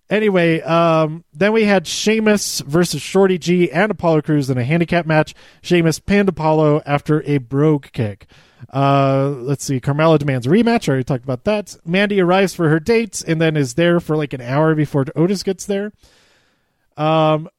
[0.09, 5.07] Anyway, um, then we had Sheamus versus Shorty G and Apollo Crews in a handicap
[5.07, 5.33] match.
[5.63, 8.27] Sheamus pinned Apollo after a brogue kick.
[8.71, 9.79] Uh, let's see.
[9.79, 10.87] Carmella demands a rematch.
[10.87, 11.75] I already talked about that.
[11.85, 15.41] Mandy arrives for her date and then is there for like an hour before Otis
[15.41, 15.91] gets there.
[16.97, 17.49] Um,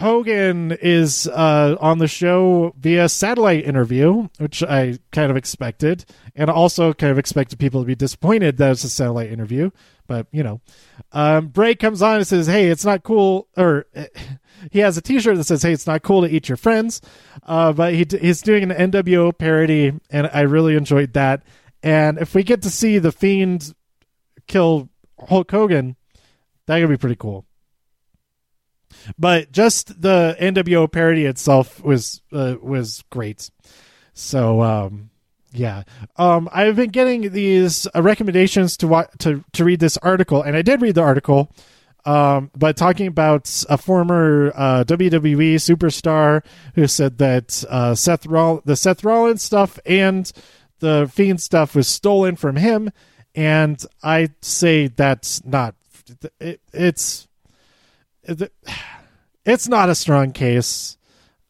[0.00, 6.48] Hogan is uh, on the show via satellite interview, which I kind of expected, and
[6.48, 9.70] also kind of expected people to be disappointed that it's a satellite interview.
[10.06, 10.62] But you know,
[11.12, 13.84] um, Bray comes on and says, "Hey, it's not cool," or
[14.70, 17.02] he has a T-shirt that says, "Hey, it's not cool to eat your friends."
[17.42, 21.42] Uh, but he, he's doing an NWO parody, and I really enjoyed that.
[21.82, 23.74] And if we get to see the Fiend
[24.46, 24.88] kill
[25.28, 25.96] Hulk Hogan,
[26.64, 27.44] that could be pretty cool
[29.18, 33.50] but just the NWO parody itself was uh, was great.
[34.12, 35.10] So um,
[35.52, 35.82] yeah,
[36.16, 40.56] um, I've been getting these uh, recommendations to wa- to to read this article, and
[40.56, 41.52] I did read the article.
[42.06, 46.42] Um, but talking about a former uh, WWE superstar
[46.74, 50.30] who said that uh, Seth Roll- the Seth Rollins stuff and
[50.78, 52.90] the Fiend stuff was stolen from him,
[53.34, 55.74] and I say that's not.
[56.40, 57.28] It, it's
[59.44, 60.96] it's not a strong case.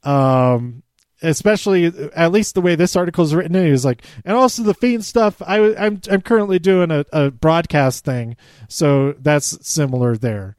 [0.03, 0.83] Um,
[1.23, 5.05] especially at least the way this article is written is like and also the fiend
[5.05, 8.37] stuff i i'm i'm currently doing a, a broadcast thing
[8.69, 10.57] so that's similar there.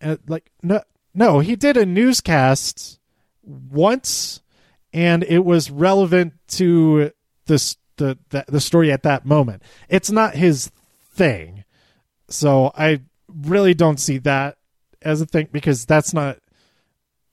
[0.00, 0.82] And like no
[1.14, 2.98] no he did a newscast
[3.44, 4.42] once
[4.92, 7.12] and it was relevant to
[7.46, 9.62] this the, the the story at that moment.
[9.88, 10.70] It's not his
[11.12, 11.64] thing.
[12.28, 14.58] So i really don't see that
[15.04, 16.38] as a thing because that's not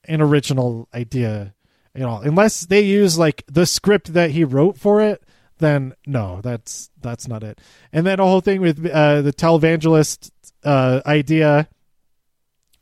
[0.04, 1.54] an original idea
[1.94, 5.22] you know unless they use like the script that he wrote for it
[5.58, 7.58] then no that's that's not it
[7.92, 10.30] and then the whole thing with uh, the televangelist
[10.64, 11.68] uh, idea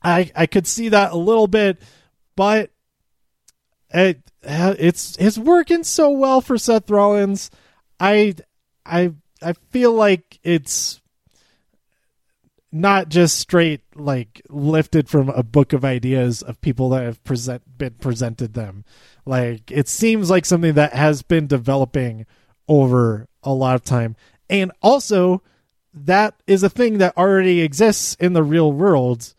[0.02, 1.80] i i could see that a little bit
[2.36, 2.70] but
[3.90, 7.50] it, it's it's working so well for Seth Rollins.
[7.98, 8.34] I
[8.84, 11.00] I I feel like it's
[12.70, 17.62] not just straight like lifted from a book of ideas of people that have present
[17.78, 18.84] been presented them.
[19.24, 22.26] Like it seems like something that has been developing
[22.68, 24.16] over a lot of time.
[24.50, 25.42] And also
[25.94, 29.34] that is a thing that already exists in the real world.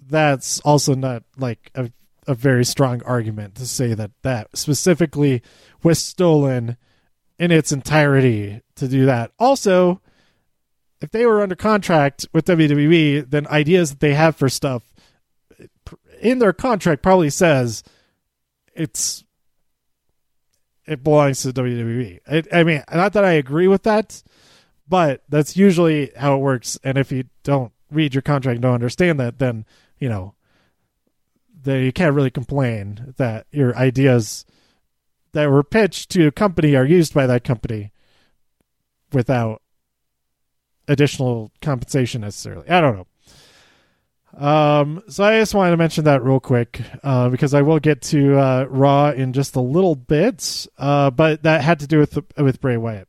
[0.00, 1.90] That's also not like a
[2.26, 5.42] a very strong argument to say that that specifically
[5.82, 6.76] was stolen
[7.38, 9.30] in its entirety to do that.
[9.38, 10.00] Also,
[11.00, 14.82] if they were under contract with WWE, then ideas that they have for stuff
[16.20, 17.82] in their contract probably says
[18.74, 19.24] it's
[20.86, 22.20] it belongs to WWE.
[22.28, 24.22] I, I mean, not that I agree with that,
[24.88, 26.78] but that's usually how it works.
[26.84, 29.64] And if you don't read your contract and don't understand that, then
[29.98, 30.34] you know,
[31.62, 34.44] then you can't really complain that your ideas
[35.32, 37.92] that were pitched to a company are used by that company
[39.12, 39.60] without
[40.88, 42.68] additional compensation necessarily.
[42.68, 43.06] I don't know.
[44.36, 48.02] Um, so I just wanted to mention that real quick uh, because I will get
[48.02, 52.18] to uh, Raw in just a little bit, uh, but that had to do with
[52.36, 53.08] with Bray Wyatt.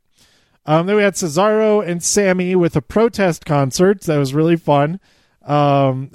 [0.64, 5.00] Um, then we had Cesaro and Sami with a protest concert that was really fun.
[5.42, 6.10] Um,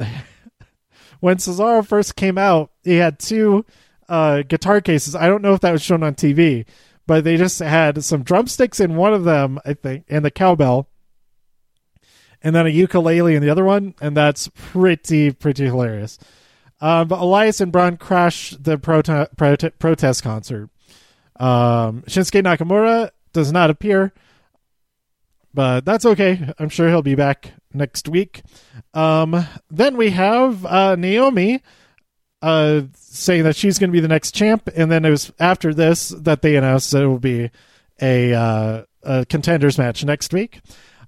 [1.20, 3.66] when Cesaro first came out, he had two
[4.10, 5.16] uh, guitar cases.
[5.16, 6.66] I don't know if that was shown on TV,
[7.08, 10.88] but they just had some drumsticks in one of them, I think, and the cowbell
[12.44, 16.20] and then a ukulele in the other one, and that's pretty pretty hilarious.
[16.82, 20.70] Um, but Elias and Braun crash the prote- prote- protest concert.
[21.40, 24.12] Um, Shinsuke Nakamura does not appear,
[25.54, 26.52] but that's okay.
[26.60, 28.44] I'm sure he'll be back next week.
[28.94, 31.62] Um, then we have uh, Naomi
[32.42, 35.74] uh, saying that she's going to be the next champ, and then it was after
[35.74, 37.50] this that they announced that it will be
[38.02, 40.60] a, uh, a contenders match next week.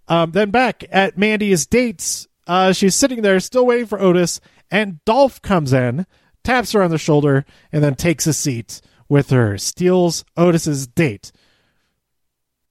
[0.08, 4.40] Um, then back at Mandy's dates, uh, she's sitting there still waiting for Otis,
[4.70, 6.06] and Dolph comes in,
[6.44, 11.32] taps her on the shoulder, and then takes a seat with her, steals Otis's date.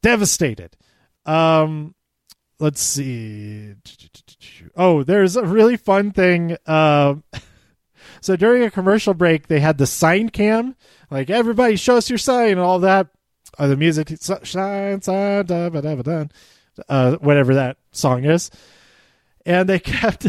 [0.02, 0.76] Devastated.
[1.24, 1.94] Um,
[2.58, 3.74] let's see.
[4.76, 6.56] Oh, there's a really fun thing.
[6.66, 7.16] Uh,
[8.20, 10.76] so during a commercial break, they had the sign cam,
[11.10, 13.08] like everybody show us your sign and all that.
[13.56, 14.08] Uh, the music
[14.42, 16.24] shine, sign, da, da, da, da
[16.88, 18.50] uh, whatever that song is,
[19.46, 20.26] and they kept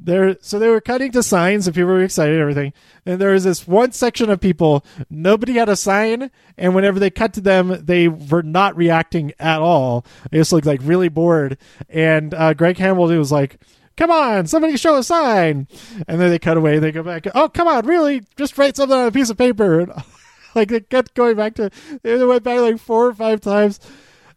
[0.00, 0.36] there.
[0.40, 2.72] So they were cutting to signs, and people were excited and everything.
[3.06, 7.10] And there was this one section of people, nobody had a sign, and whenever they
[7.10, 10.04] cut to them, they were not reacting at all.
[10.30, 11.58] They just looked like really bored.
[11.88, 13.58] And uh, Greg Hamilton was like
[13.96, 15.68] come on, somebody show a sign.
[16.08, 16.78] And then they cut away.
[16.78, 17.26] They go back.
[17.34, 18.22] Oh, come on, really?
[18.36, 19.86] Just write something on a piece of paper.
[20.54, 21.70] like they kept going back to.
[22.02, 23.80] They went back like four or five times.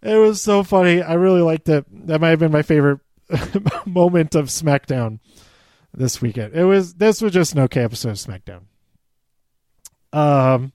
[0.07, 1.01] It was so funny.
[1.01, 1.85] I really liked it.
[2.07, 3.01] That might have been my favorite
[3.85, 5.19] moment of SmackDown
[5.93, 6.53] this weekend.
[6.53, 8.61] It was this was just an okay episode of SmackDown.
[10.17, 10.71] Um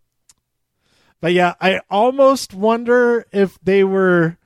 [1.22, 4.36] but yeah, I almost wonder if they were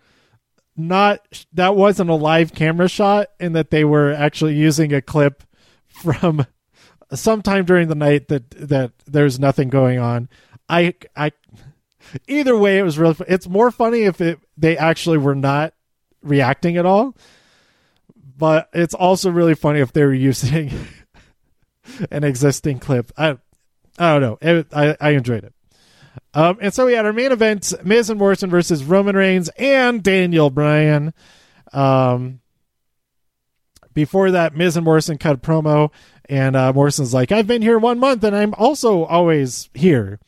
[0.76, 5.42] not that wasn't a live camera shot and that they were actually using a clip
[5.88, 6.46] from
[7.12, 10.28] sometime during the night that that there's nothing going on.
[10.68, 11.32] I I
[12.28, 13.16] either way, it was really.
[13.28, 15.74] It's more funny if it they actually were not
[16.22, 17.16] reacting at all,
[18.36, 20.72] but it's also really funny if they were using
[22.10, 23.12] an existing clip.
[23.16, 23.38] I
[23.98, 24.38] I don't know.
[24.40, 25.54] It, I I enjoyed it.
[26.34, 30.02] Um, and so we had our main event: Miz and Morrison versus Roman Reigns and
[30.02, 31.14] Daniel Bryan.
[31.72, 32.40] Um,
[33.94, 35.90] before that, Miz and Morrison cut promo,
[36.28, 40.18] and uh, Morrison's like, "I've been here one month, and I'm also always here."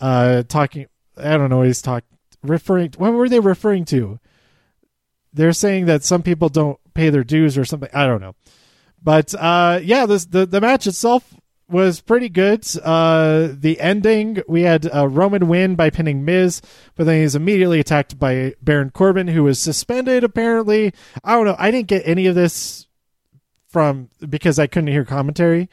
[0.00, 4.20] Uh, talking I don't know what he's talking referring what were they referring to?
[5.32, 7.88] They're saying that some people don't pay their dues or something.
[7.92, 8.36] I don't know.
[9.02, 11.34] But uh, yeah, this the, the match itself
[11.68, 12.64] was pretty good.
[12.82, 16.60] Uh, the ending, we had a Roman win by pinning Miz,
[16.94, 20.92] but then he's immediately attacked by Baron Corbin, who was suspended apparently.
[21.24, 21.56] I don't know.
[21.58, 22.86] I didn't get any of this
[23.68, 25.68] from because I couldn't hear commentary.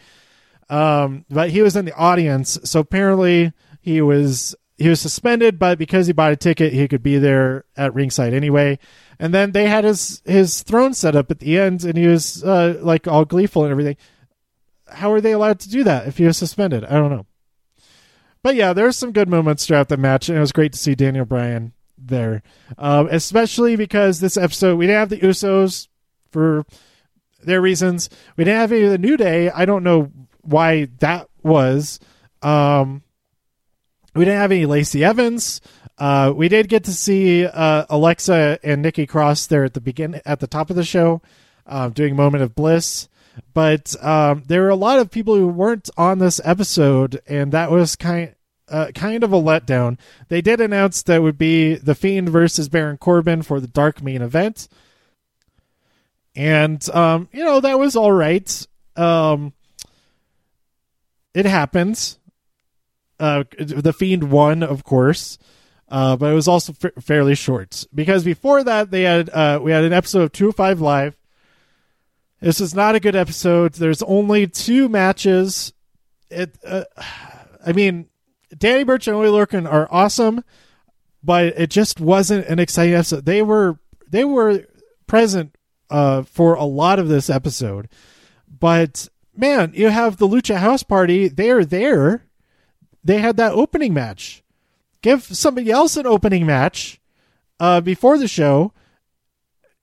[0.70, 3.52] Um, but he was in the audience, so apparently
[3.82, 7.66] he was he was suspended, but because he bought a ticket, he could be there
[7.78, 8.80] at ringside anyway.
[9.20, 12.44] And then they had his his throne set up at the end, and he was
[12.44, 13.98] uh, like all gleeful and everything.
[14.90, 16.84] How are they allowed to do that if he was suspended?
[16.84, 17.26] I don't know.
[18.44, 20.80] But yeah, there were some good moments throughout the match, and it was great to
[20.80, 22.42] see Daniel Bryan there,
[22.78, 25.88] um, especially because this episode we didn't have the Usos
[26.32, 26.66] for
[27.44, 28.10] their reasons.
[28.36, 29.52] We didn't have any of the New Day.
[29.52, 30.12] I don't know
[30.42, 32.00] why that was
[32.42, 33.04] Um,
[34.14, 35.62] we didn't have any Lacey Evans.
[35.98, 40.22] Uh, we did get to see uh, Alexa and Nikki Cross there at the begin
[40.26, 41.22] at the top of the show,
[41.68, 43.08] uh, doing "Moment of Bliss."
[43.54, 47.72] But um, there were a lot of people who weren't on this episode, and that
[47.72, 48.36] was kind
[48.68, 50.00] uh, kind of a letdown.
[50.30, 54.22] They did announce that would be the Fiend versus Baron Corbin for the Dark main
[54.22, 54.68] event,
[56.36, 58.68] and um, you know that was all right.
[58.96, 59.54] Um,
[61.34, 62.18] it happens.
[63.22, 65.38] Uh, the Fiend won, of course,
[65.90, 69.72] uh, but it was also f- fairly short because before that they had uh, we
[69.72, 71.18] had an episode of 205 Live.
[72.40, 73.74] This is not a good episode.
[73.74, 75.72] There's only two matches.
[76.32, 76.86] It, uh,
[77.64, 78.08] I mean,
[78.58, 80.44] Danny Burch and Oney Lorcan are awesome,
[81.24, 83.26] but it just wasn't an exciting episode.
[83.26, 83.78] They were
[84.10, 84.66] they were
[85.06, 85.56] present
[85.92, 87.88] uh, for a lot of this episode,
[88.50, 91.28] but man, you have the Lucha House Party.
[91.28, 92.26] They are there
[93.04, 94.44] they had that opening match.
[95.02, 97.00] Give somebody else an opening match
[97.60, 98.74] uh, before the show.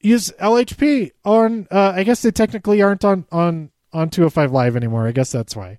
[0.01, 1.67] Use LHP on.
[1.71, 5.09] Uh, I guess they technically aren't on on on 205 Live anymore.
[5.09, 5.79] I guess that's why.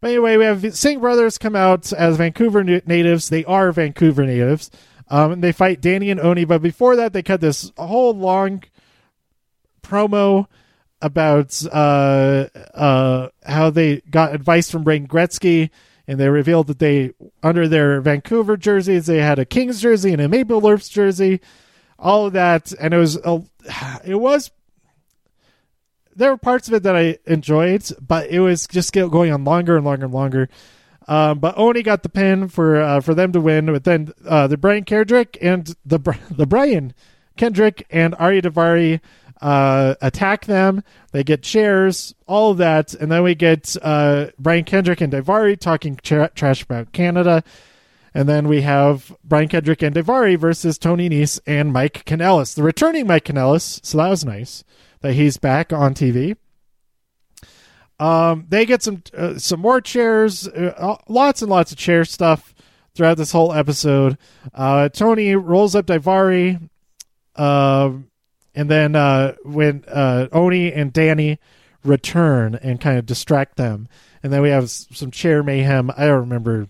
[0.00, 3.28] But anyway, we have Singh Brothers come out as Vancouver natives.
[3.28, 4.70] They are Vancouver natives.
[5.08, 6.44] Um, and they fight Danny and Oney.
[6.44, 8.64] But before that, they cut this whole long
[9.82, 10.46] promo
[11.00, 15.70] about uh, uh, how they got advice from Wayne Gretzky
[16.06, 20.20] and they revealed that they under their Vancouver jerseys they had a Kings jersey and
[20.20, 21.40] a Maple Leafs jersey,
[21.98, 23.42] all of that, and it was a,
[24.04, 24.50] it was
[26.16, 29.76] there were parts of it that I enjoyed, but it was just going on longer
[29.76, 30.48] and longer and longer.
[31.06, 33.66] Um, but Oney got the pin for uh, for them to win.
[33.66, 35.98] But then uh, the Brian Kendrick and the
[36.30, 36.94] the Brian
[37.36, 39.00] Kendrick and Ari Daivari
[39.40, 40.82] uh, attack them.
[41.12, 45.58] They get chairs, all of that, and then we get uh, Brian Kendrick and Daivari
[45.58, 47.42] talking tra- trash about Canada.
[48.16, 52.62] And then we have Brian Kendrick and Daivari versus Tony Nese and Mike Kanellis, the
[52.62, 53.84] returning Mike Kanellis.
[53.84, 54.62] So that was nice
[55.00, 56.36] that he's back on TV.
[57.98, 62.54] Um, they get some uh, some more chairs, uh, lots and lots of chair stuff
[62.94, 64.16] throughout this whole episode.
[64.52, 66.68] Uh, Tony rolls up Daivari.
[67.36, 68.08] Um,
[68.54, 71.38] and then uh, when uh, Oney and Danny
[71.84, 73.88] return and kind of distract them,
[74.22, 75.90] and then we have some chair mayhem.
[75.96, 76.68] I don't remember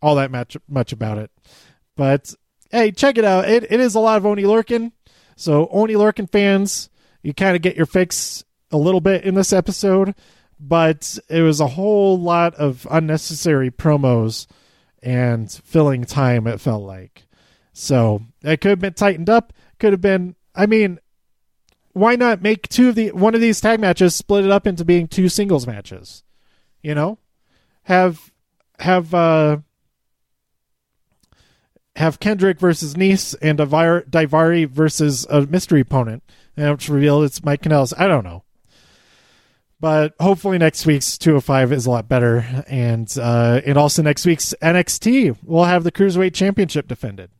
[0.00, 1.30] all that much much about it,
[1.96, 2.34] but
[2.70, 3.48] hey, check it out.
[3.48, 4.92] It it is a lot of Oney Lorcan.
[5.36, 6.90] So Oney Lorcan fans,
[7.22, 10.14] you kind of get your fix a little bit in this episode,
[10.60, 14.46] but it was a whole lot of unnecessary promos
[15.02, 16.46] and filling time.
[16.46, 17.24] It felt like
[17.72, 19.52] so it could have been tightened up.
[19.78, 20.98] Could have been I mean,
[21.92, 24.84] why not make two of the one of these tag matches split it up into
[24.84, 26.22] being two singles matches?
[26.82, 27.18] You know,
[27.84, 28.32] have
[28.78, 29.58] have uh
[31.96, 36.22] have Kendrick versus Nese and Daivari versus a mystery opponent,
[36.56, 37.94] and it's revealed it's Mike Kanellis.
[37.96, 38.42] I don't know.
[39.80, 44.54] But hopefully next week's 205 is a lot better, and uh, and also next week's
[44.62, 47.30] NXT will have the cruiserweight championship defended,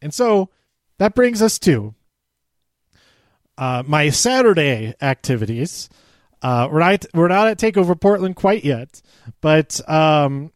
[0.00, 0.50] and so
[0.98, 1.94] that brings us to
[3.60, 5.90] uh, my Saturday activities.
[6.42, 9.02] Uh, we're not we're not at Takeover Portland quite yet,
[9.42, 10.50] but um,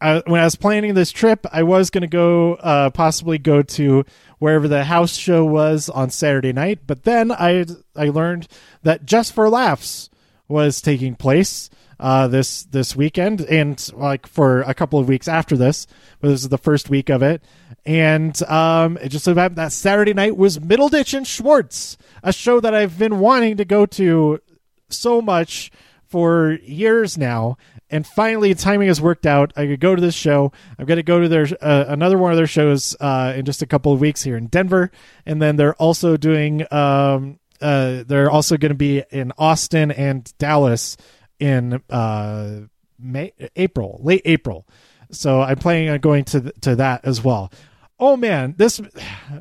[0.00, 3.62] I, when I was planning this trip, I was going to go uh, possibly go
[3.62, 4.04] to
[4.38, 6.80] wherever the house show was on Saturday night.
[6.86, 7.64] But then I
[7.96, 8.46] I learned
[8.82, 10.10] that Just for Laughs
[10.48, 15.56] was taking place uh, this this weekend, and like for a couple of weeks after
[15.56, 15.86] this,
[16.20, 17.42] but this is the first week of it.
[17.86, 22.58] And um, it just so happened that Saturday night was Middleditch and Schwartz, a show
[22.58, 24.40] that I've been wanting to go to
[24.88, 25.70] so much
[26.04, 27.56] for years now.
[27.88, 29.52] And finally, timing has worked out.
[29.54, 30.50] I could go to this show.
[30.76, 33.62] I'm going to go to their uh, another one of their shows uh, in just
[33.62, 34.90] a couple of weeks here in Denver,
[35.24, 36.66] and then they're also doing.
[36.72, 40.96] Um, uh, they're also going to be in Austin and Dallas
[41.38, 42.60] in uh,
[42.98, 44.66] May, April, late April.
[45.12, 47.52] So I'm planning on going to th- to that as well
[47.98, 48.80] oh man, this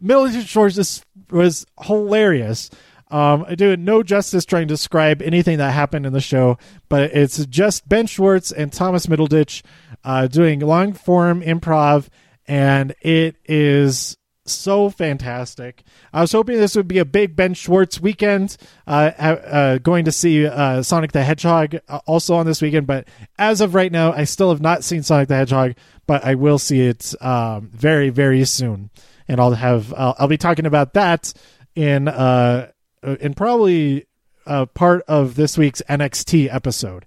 [0.02, 2.70] Middleditch Schwartz this was hilarious.
[3.12, 6.58] Um, I do no justice trying to describe anything that happened in the show,
[6.90, 9.62] but it's just Ben Schwartz and Thomas Middleditch
[10.04, 12.08] uh, doing long form improv,
[12.48, 15.84] and it is so fantastic.
[16.14, 20.12] I was hoping this would be a big Ben Schwartz weekend, uh, uh, going to
[20.12, 24.12] see uh, Sonic the Hedgehog uh, also on this weekend, but as of right now,
[24.14, 25.76] I still have not seen Sonic the Hedgehog
[26.08, 28.92] but I will see it um, very very soon,
[29.28, 31.34] and I'll have I'll, I'll be talking about that
[31.76, 32.72] in uh
[33.04, 34.06] in probably
[34.46, 37.06] uh, part of this week's NXT episode.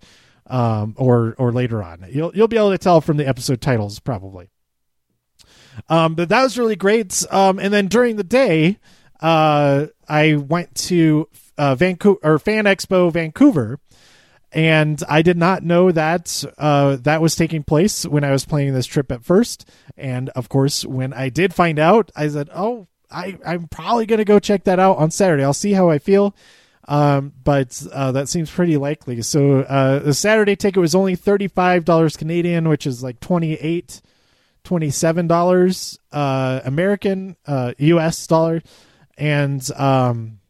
[0.48, 2.06] um, or or later on.
[2.10, 4.50] You'll you'll be able to tell from the episode titles probably.
[5.88, 7.24] Um, but that was really great.
[7.30, 8.78] Um, and then during the day,
[9.20, 13.80] uh, I went to uh, Vancouver or Fan Expo Vancouver,
[14.52, 18.74] and I did not know that uh, that was taking place when I was planning
[18.74, 19.68] this trip at first.
[19.96, 24.18] And of course, when I did find out, I said, "Oh, I, I'm probably going
[24.18, 25.44] to go check that out on Saturday.
[25.44, 26.34] I'll see how I feel."
[26.86, 29.20] Um, but uh, that seems pretty likely.
[29.20, 33.54] So uh, the Saturday ticket was only thirty five dollars Canadian, which is like twenty
[33.54, 34.00] eight,
[34.68, 38.26] twenty seven dollars uh, American, uh, U.S.
[38.26, 38.62] Dollar,
[39.16, 40.40] and um,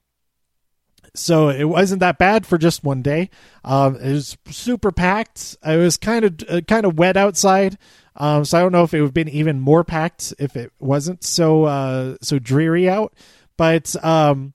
[1.14, 3.30] so it wasn't that bad for just one day.
[3.64, 5.56] Um, it was super packed.
[5.64, 7.78] It was kind of uh, kind of wet outside,
[8.16, 10.72] um, so I don't know if it would have been even more packed if it
[10.80, 13.14] wasn't so uh, so dreary out.
[13.56, 14.52] But um,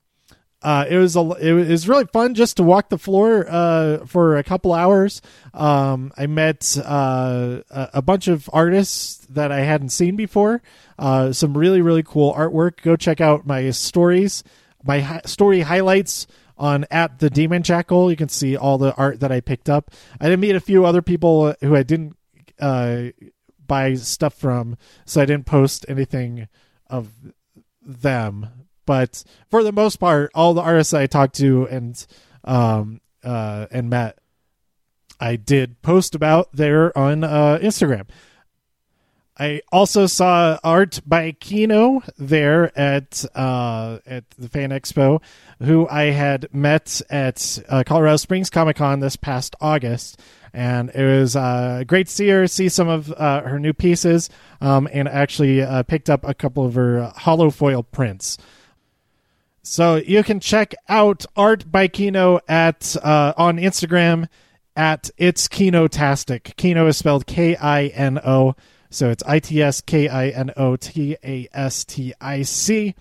[0.63, 4.37] uh, it was a it was really fun just to walk the floor uh, for
[4.37, 5.21] a couple hours.
[5.53, 10.61] Um, I met uh, a bunch of artists that I hadn't seen before.
[10.97, 12.81] Uh, some really really cool artwork.
[12.81, 14.43] Go check out my stories,
[14.83, 18.09] my hi- story highlights on at the Demon Jackal.
[18.09, 19.91] You can see all the art that I picked up.
[20.21, 22.15] I did meet a few other people who I didn't
[22.59, 23.07] uh,
[23.65, 26.47] buy stuff from, so I didn't post anything
[26.87, 27.11] of
[27.81, 28.47] them.
[28.85, 32.05] But for the most part, all the artists I talked to and
[32.43, 34.19] um, uh, and met,
[35.19, 38.07] I did post about there on uh, Instagram.
[39.37, 45.21] I also saw art by Kino there at uh, at the Fan Expo,
[45.59, 50.19] who I had met at uh, Colorado Springs Comic Con this past August,
[50.53, 54.29] and it was uh, great to see her, see some of uh, her new pieces,
[54.61, 58.37] um, and actually uh, picked up a couple of her hollow foil prints.
[59.63, 64.27] So you can check out art by Kino at uh, on Instagram
[64.75, 66.57] at it's Kinotastic.
[66.57, 68.55] Kino is spelled K I N O.
[68.89, 72.93] So it's I T S K I N O T A S T I C.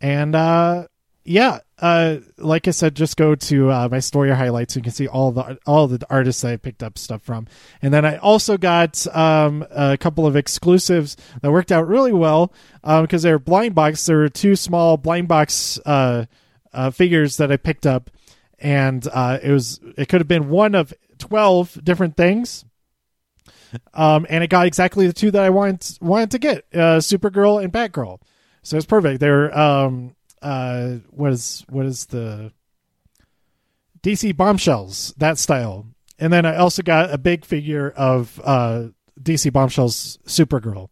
[0.00, 0.86] And uh,
[1.24, 4.76] yeah, uh, like I said, just go to uh, my story highlights.
[4.76, 7.46] You can see all the all the artists I picked up stuff from,
[7.82, 12.52] and then I also got um, a couple of exclusives that worked out really well
[12.82, 14.04] because um, they're blind box.
[14.06, 16.26] There were two small blind box uh,
[16.72, 18.10] uh figures that I picked up,
[18.58, 22.64] and uh, it was it could have been one of twelve different things
[23.94, 27.62] um, and it got exactly the two that I wanted wanted to get: uh, Supergirl
[27.62, 28.20] and Batgirl.
[28.62, 29.20] So it's perfect.
[29.20, 32.52] They're um, uh, what is what is the
[34.02, 35.86] DC Bombshells that style,
[36.18, 38.88] and then I also got a big figure of uh,
[39.20, 40.88] DC Bombshells Supergirl.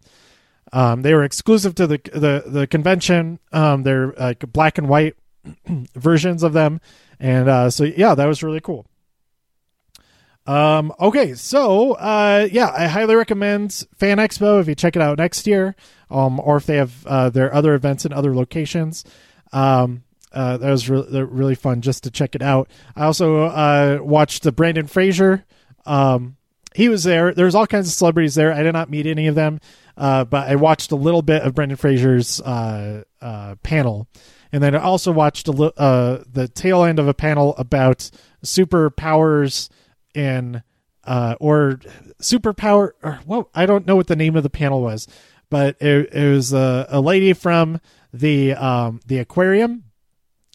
[0.73, 3.39] Um, they were exclusive to the the the convention.
[3.53, 5.17] Um, they're like black and white
[5.95, 6.81] versions of them,
[7.19, 8.87] and uh, so yeah, that was really cool.
[10.47, 15.19] Um, okay, so uh, yeah, I highly recommend Fan Expo if you check it out
[15.19, 15.77] next year,
[16.11, 19.05] um, or if they have uh, their other events in other locations.
[19.53, 22.71] Um, uh, that was re- really fun just to check it out.
[22.95, 25.45] I also uh, watched the Brendan Fraser.
[25.87, 26.37] Um,
[26.75, 27.33] he was there.
[27.33, 28.53] There's all kinds of celebrities there.
[28.53, 29.61] I did not meet any of them,
[29.97, 34.07] uh, but I watched a little bit of Brendan Fraser's uh, uh, panel,
[34.53, 38.11] and then I also watched a li- uh, the tail end of a panel about
[38.45, 39.71] superpowers
[41.09, 41.81] uh, or
[42.21, 45.09] superpower or well, I don't know what the name of the panel was,
[45.51, 47.81] but it, it was a, a lady from
[48.13, 49.85] the um, the aquarium,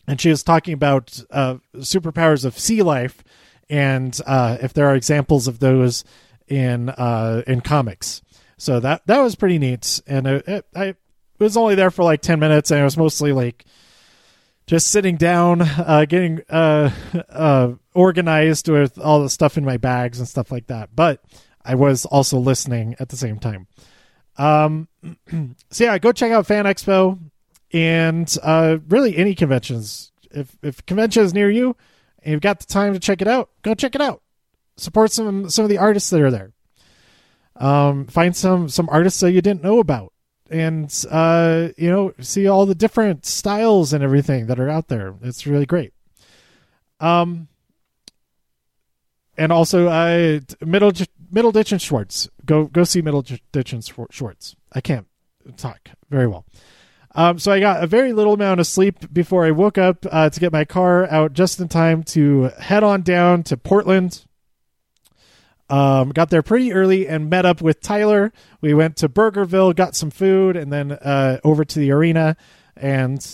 [0.08, 3.24] and she was talking about uh, superpowers of sea life
[3.70, 6.04] and uh, if there are examples of those
[6.48, 8.22] in uh, in comics.
[8.58, 10.96] So that that was pretty neat, and it, it, I
[11.40, 13.66] was only there for like ten minutes, and it was mostly like
[14.68, 16.92] just sitting down, uh, getting uh,
[17.30, 20.96] uh, organized with all the stuff in my bags and stuff like that.
[20.96, 21.24] But
[21.66, 23.68] I was also listening at the same time.
[24.38, 24.88] Um,
[25.70, 27.20] so yeah, go check out Fan Expo
[27.74, 30.12] and uh, really any conventions.
[30.32, 31.76] If if convention is near you
[32.22, 34.22] and you've got the time to check it out, go check it out.
[34.78, 36.52] Support some some of the artists that are there.
[37.56, 40.14] Um, find some some artists that you didn't know about
[40.50, 45.16] and uh, you know see all the different styles and everything that are out there.
[45.22, 45.94] It's really great.
[47.00, 47.48] Um,
[49.38, 52.30] and also uh, middle Middleditch and Schwartz.
[52.46, 54.56] Go go see middle ditch and Schwartz.
[54.72, 55.08] I can't
[55.58, 56.46] talk very well.
[57.16, 60.30] Um, so I got a very little amount of sleep before I woke up uh,
[60.30, 64.26] to get my car out just in time to head on down to Portland
[65.70, 68.32] um, got there pretty early and met up with Tyler.
[68.62, 72.36] We went to Burgerville, got some food, and then uh, over to the arena.
[72.76, 73.26] And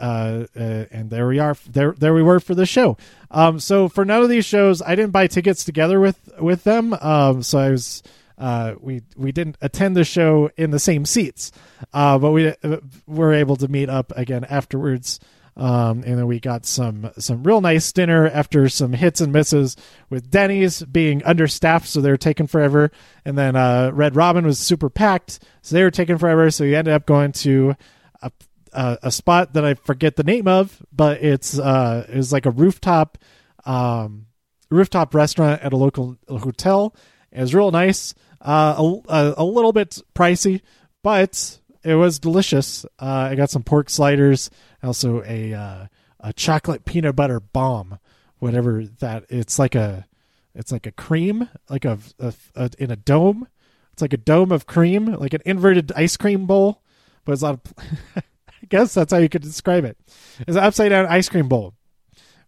[0.00, 1.56] uh, uh, and there we are.
[1.70, 2.96] There, there we were for the show.
[3.30, 6.92] Um, so for none of these shows, I didn't buy tickets together with with them.
[6.94, 8.02] Um, so I was,
[8.38, 11.52] uh, we we didn't attend the show in the same seats,
[11.92, 15.20] uh, but we uh, were able to meet up again afterwards.
[15.58, 19.74] Um, and then we got some some real nice dinner after some hits and misses
[20.10, 22.90] with Denny's being understaffed, so they were taking forever.
[23.24, 26.50] And then uh, Red Robin was super packed, so they were taking forever.
[26.50, 27.74] So we ended up going to
[28.20, 28.30] a,
[28.74, 32.44] a, a spot that I forget the name of, but it's uh, it was like
[32.44, 33.16] a rooftop
[33.64, 34.26] um,
[34.70, 36.94] rooftop restaurant at a local hotel.
[37.32, 38.14] It was real nice,
[38.46, 40.62] uh, a, a little bit pricey,
[41.02, 42.84] but it was delicious.
[42.98, 44.50] Uh, I got some pork sliders,
[44.82, 45.86] also a uh,
[46.20, 47.98] a chocolate peanut butter bomb,
[48.38, 49.24] whatever that.
[49.28, 50.06] It's like a
[50.54, 53.48] it's like a cream, like a, a, a in a dome.
[53.92, 56.82] It's like a dome of cream, like an inverted ice cream bowl,
[57.24, 57.60] but it's not.
[58.16, 59.98] I guess that's how you could describe it.
[60.40, 61.74] It's an upside down ice cream bowl,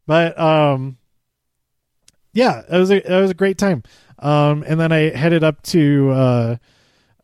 [0.06, 0.96] but um,
[2.32, 3.82] yeah, it was a it was a great time.
[4.18, 6.56] Um, and then I headed up to uh,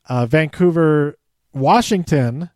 [0.09, 1.19] uh, Vancouver
[1.53, 2.51] Washington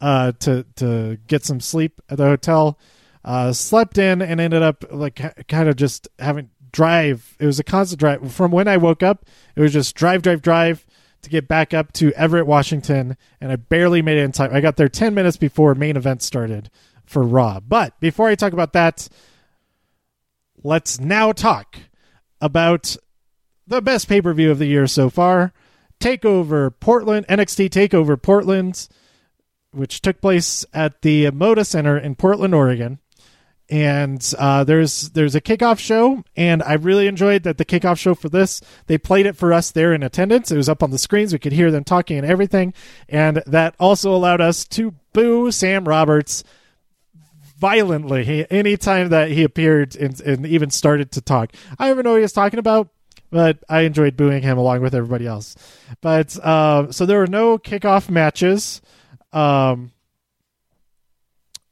[0.00, 2.78] uh, to to get some sleep at the hotel.
[3.24, 7.36] Uh, slept in and ended up like kind of just having drive.
[7.40, 9.26] It was a constant drive from when I woke up.
[9.56, 10.86] It was just drive, drive, drive
[11.22, 14.54] to get back up to Everett, Washington, and I barely made it in time.
[14.54, 16.70] I got there ten minutes before main event started
[17.04, 17.60] for Raw.
[17.60, 19.08] But before I talk about that,
[20.62, 21.78] let's now talk
[22.40, 22.96] about
[23.66, 25.52] the best pay per view of the year so far.
[26.00, 28.88] Takeover Portland, NXT Takeover Portland,
[29.72, 32.98] which took place at the Moda Center in Portland, Oregon.
[33.68, 38.14] And uh, there's there's a kickoff show, and I really enjoyed that the kickoff show
[38.14, 38.60] for this.
[38.86, 40.52] They played it for us there in attendance.
[40.52, 41.32] It was up on the screens.
[41.32, 42.74] We could hear them talking and everything,
[43.08, 46.44] and that also allowed us to boo Sam Roberts
[47.58, 51.52] violently anytime that he appeared and, and even started to talk.
[51.76, 52.88] I don't even know what he was talking about,
[53.30, 55.54] but I enjoyed booing him along with everybody else.
[56.00, 58.80] But uh, so there were no kickoff matches,
[59.32, 59.92] um,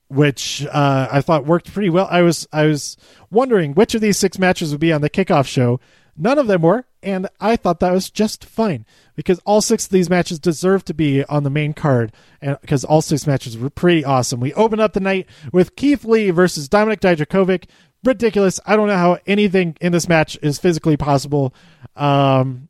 [0.09, 2.09] which uh, I thought worked pretty well.
[2.11, 2.97] I was I was
[3.31, 5.81] wondering which of these six matches would be on the kickoff show.
[6.17, 8.87] None of them were, and I thought that was just fine
[9.17, 12.85] because all six of these matches deserve to be on the main card, and because
[12.85, 14.39] all six matches were pretty awesome.
[14.39, 17.65] We open up the night with Keith Lee versus Dominik Dijakovic
[18.05, 18.61] ridiculous.
[18.67, 21.55] I don't know how anything in this match is physically possible.
[21.97, 22.69] Um,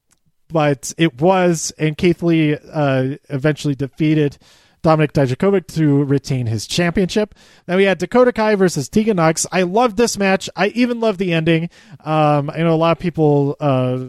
[0.49, 4.39] but it was, and Keith Lee uh, eventually defeated
[4.83, 7.35] Dominik Dijakovic to retain his championship.
[7.67, 9.47] Then we had Dakota Kai versus Tegan Nox.
[9.51, 10.49] I loved this match.
[10.55, 11.71] I even loved the ending.
[12.05, 14.05] Um, I know a lot of people uh,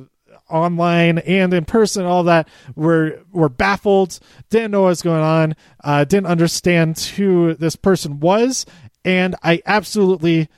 [0.49, 4.19] online and in person, all that were were baffled,
[4.49, 8.65] didn't know what was going on, uh, didn't understand who this person was,
[9.03, 10.49] and I absolutely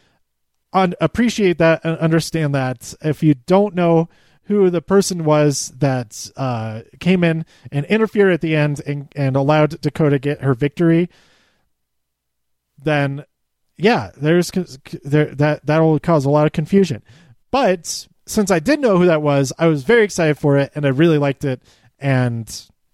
[0.73, 4.09] un- appreciate that and understand that if you don't know
[4.43, 9.35] who the person was that uh, came in and interfered at the end and, and
[9.35, 11.09] allowed Dakota get her victory,
[12.81, 13.25] then
[13.77, 14.49] yeah, there's
[15.03, 17.03] there that that will cause a lot of confusion.
[17.51, 20.85] But since I did know who that was, I was very excited for it and
[20.85, 21.61] I really liked it,
[21.99, 22.49] and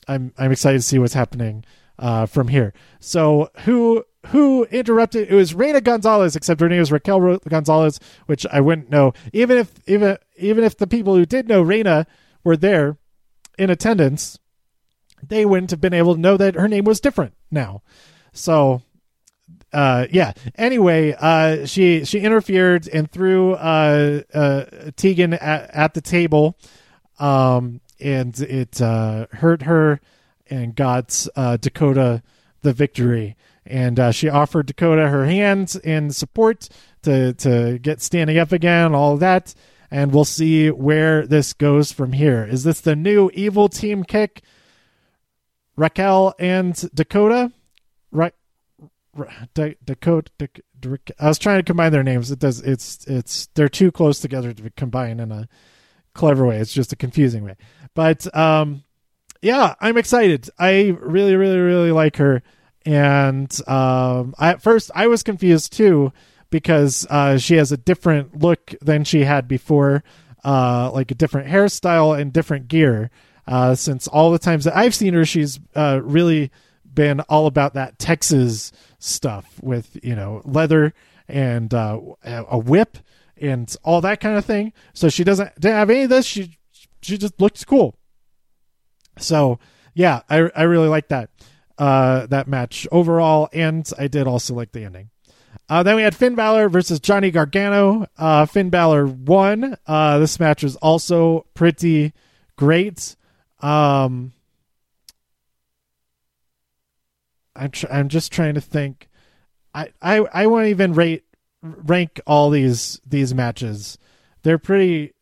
[0.08, 1.64] I'm I'm excited to see what's happening
[2.00, 2.74] uh, from here.
[3.00, 5.30] So who who interrupted?
[5.30, 9.14] It was Reina Gonzalez, except her name was Raquel Gonzalez, which I wouldn't know.
[9.32, 12.08] Even if even even if the people who did know Reina
[12.44, 12.98] were there
[13.58, 14.40] in attendance,
[15.22, 17.82] they wouldn't have been able to know that her name was different now.
[18.32, 18.82] So
[19.74, 20.34] uh, yeah.
[20.56, 24.66] Anyway, uh, she she interfered and threw uh, uh,
[24.96, 26.58] Tegan at, at the table,
[27.20, 30.00] um, and it uh, hurt her
[30.54, 32.22] and got uh, Dakota
[32.62, 33.36] the victory
[33.66, 36.70] and uh, she offered Dakota her hands in support
[37.04, 39.54] to to get standing up again, all that,
[39.90, 42.44] and we'll see where this goes from here.
[42.44, 44.44] Is this the new evil team kick?
[45.76, 47.52] Raquel and Dakota,
[48.12, 48.34] right?
[49.56, 50.32] Dakota.
[51.20, 52.32] I was trying to combine their names.
[52.32, 52.60] It does.
[52.62, 55.48] It's it's they're too close together to combine in a
[56.14, 56.58] clever way.
[56.58, 57.56] It's just a confusing way.
[57.96, 58.84] But um,
[59.44, 60.50] yeah, I'm excited.
[60.58, 62.42] I really, really, really like her
[62.86, 66.12] and um, I, at first I was confused too
[66.50, 70.04] because uh, she has a different look than she had before,
[70.44, 73.10] uh, like a different hairstyle and different gear.
[73.48, 76.52] Uh, since all the times that I've seen her, she's uh, really
[76.94, 80.94] been all about that Texas stuff with you know leather
[81.28, 82.98] and uh, a whip
[83.38, 84.74] and all that kind of thing.
[84.94, 86.26] So she doesn't have any of this.
[86.26, 86.58] She
[87.02, 87.96] she just looks cool.
[89.18, 89.60] So
[89.94, 91.30] yeah, I I really like that.
[91.78, 95.10] uh, that match overall, and I did also like the ending.
[95.70, 98.06] Uh, then we had Finn Balor versus Johnny Gargano.
[98.18, 99.78] Uh, Finn Balor won.
[99.88, 102.14] Uh, this match was also pretty
[102.58, 103.16] great.
[103.62, 104.34] Um,
[107.56, 109.10] I'm tr- I'm just trying to think.
[109.74, 111.24] I I I won't even rate
[111.62, 113.98] rank all these these matches.
[114.44, 115.14] They're pretty.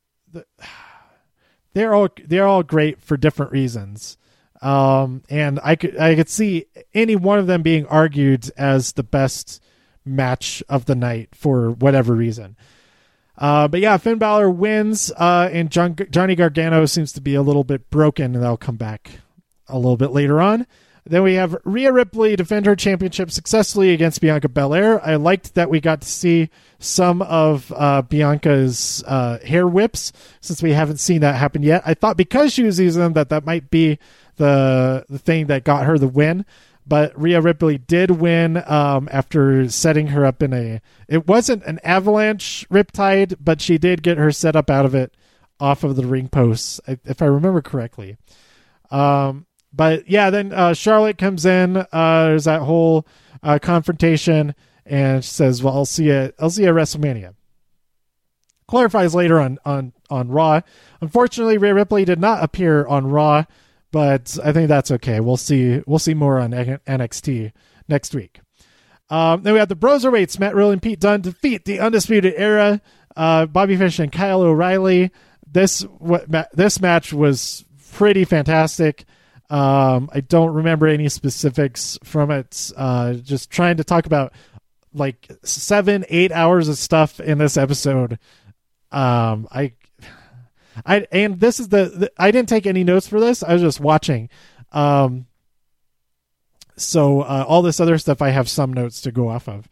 [1.74, 4.17] They're all they're all great for different reasons.
[4.61, 9.03] Um, and I could I could see any one of them being argued as the
[9.03, 9.61] best
[10.05, 12.55] match of the night for whatever reason.
[13.38, 17.41] Uh, but yeah, Finn Balor wins, uh, and John, Johnny Gargano seems to be a
[17.41, 19.09] little bit broken, and they'll come back
[19.67, 20.67] a little bit later on.
[21.06, 25.04] Then we have Rhea Ripley defend her championship successfully against Bianca Belair.
[25.04, 30.62] I liked that we got to see some of uh, Bianca's uh, hair whips since
[30.62, 31.82] we haven't seen that happen yet.
[31.86, 33.97] I thought because she was using them that that might be
[34.38, 36.45] the the thing that got her the win.
[36.86, 40.82] But Rhea Ripley did win um, after setting her up in a.
[41.08, 45.16] It wasn't an avalanche riptide, but she did get her set up out of it
[45.60, 48.18] off of the ring posts, if I remember correctly.
[48.89, 51.78] Um, but yeah, then uh, Charlotte comes in.
[51.78, 51.86] Uh,
[52.28, 53.05] there's that whole
[53.43, 54.53] uh, confrontation,
[54.86, 56.34] and she says, "Well, I'll see you.
[56.39, 57.36] I'll see you at WrestleMania."
[58.67, 60.61] Clarifies later on on on Raw.
[60.99, 63.45] Unfortunately, Rhea Ripley did not appear on Raw,
[63.91, 65.19] but I think that's okay.
[65.19, 65.82] We'll see.
[65.86, 67.51] We'll see more on NXT
[67.88, 68.41] next week.
[69.09, 70.39] Um, then we have the Broserweights.
[70.39, 72.82] Matt Riddle and Pete Dunne defeat the Undisputed Era.
[73.15, 75.11] Uh, Bobby Fish and Kyle O'Reilly.
[75.45, 79.03] This what this match was pretty fantastic.
[79.52, 82.72] Um, I don't remember any specifics from it.
[82.76, 84.32] Uh, just trying to talk about
[84.93, 88.18] like seven, eight hours of stuff in this episode.
[88.93, 89.74] Um, I,
[90.86, 93.43] I, and this is the, the I didn't take any notes for this.
[93.43, 94.30] I was just watching.
[94.72, 95.26] Um,
[96.78, 99.68] so uh, all this other stuff, I have some notes to go off of.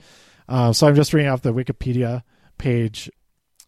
[0.50, 2.24] Uh, so I'm just reading off the Wikipedia
[2.58, 3.10] page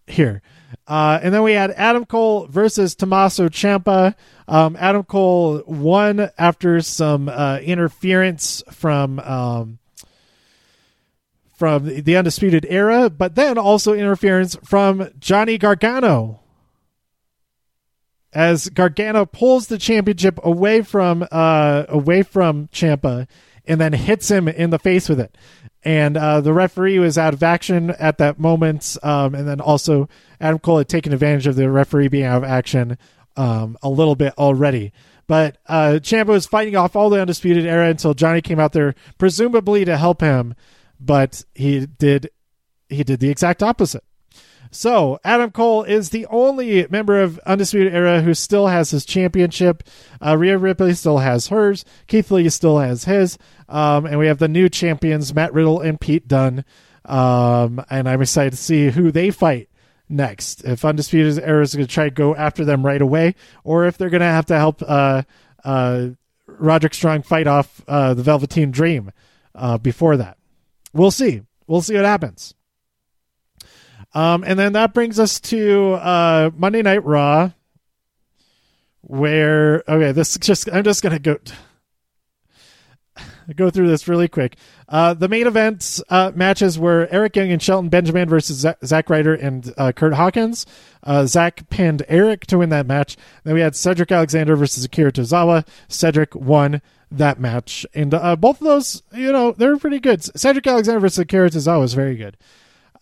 [0.07, 0.41] here.
[0.87, 4.15] Uh, and then we had Adam Cole versus Tommaso Ciampa.
[4.47, 9.79] Um, Adam Cole won after some uh, interference from um,
[11.61, 16.39] from the Undisputed Era, but then also interference from Johnny Gargano.
[18.33, 23.27] As Gargano pulls the championship away from uh, away from Ciampa
[23.65, 25.37] and then hits him in the face with it
[25.83, 28.97] and uh, the referee was out of action at that moment.
[29.03, 30.09] Um, and then also
[30.39, 32.97] Adam Cole had taken advantage of the referee being out of action
[33.35, 34.93] um, a little bit already.
[35.27, 38.95] But uh, Ciampa was fighting off all the undisputed era until Johnny came out there,
[39.17, 40.55] presumably to help him,
[40.99, 42.29] but he did
[42.89, 44.03] he did the exact opposite.
[44.71, 49.83] So Adam Cole is the only member of Undisputed Era who still has his championship.
[50.25, 51.83] Uh, Rhea Ripley still has hers.
[52.07, 53.37] Keith Lee still has his.
[53.67, 56.63] Um, and we have the new champions, Matt Riddle and Pete Dunne.
[57.03, 59.69] Um, and I'm excited to see who they fight
[60.07, 60.63] next.
[60.63, 63.97] If Undisputed Era is going to try to go after them right away, or if
[63.97, 65.23] they're going to have to help uh,
[65.65, 66.09] uh,
[66.47, 69.11] Roderick Strong fight off uh, the Velveteen Dream
[69.53, 70.37] uh, before that.
[70.93, 71.41] We'll see.
[71.67, 72.53] We'll see what happens.
[74.13, 77.51] Um, and then that brings us to uh, Monday Night Raw,
[79.01, 81.37] where okay, this just I'm just gonna go
[83.55, 84.57] go through this really quick.
[84.89, 89.33] Uh, the main event uh, matches were Eric Young and Shelton Benjamin versus Zack Ryder
[89.33, 90.65] and uh, Kurt Hawkins.
[91.03, 93.15] Uh, Zack pinned Eric to win that match.
[93.45, 95.65] Then we had Cedric Alexander versus Akira Tozawa.
[95.87, 100.23] Cedric won that match, and uh, both of those, you know, they were pretty good.
[100.37, 102.37] Cedric Alexander versus Akira Tozawa was very good.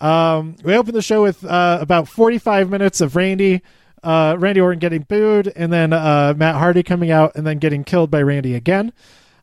[0.01, 3.61] Um, we opened the show with uh, about 45 minutes of Randy.
[4.01, 7.83] Uh, Randy Orton getting booed, and then uh, Matt Hardy coming out and then getting
[7.83, 8.93] killed by Randy again.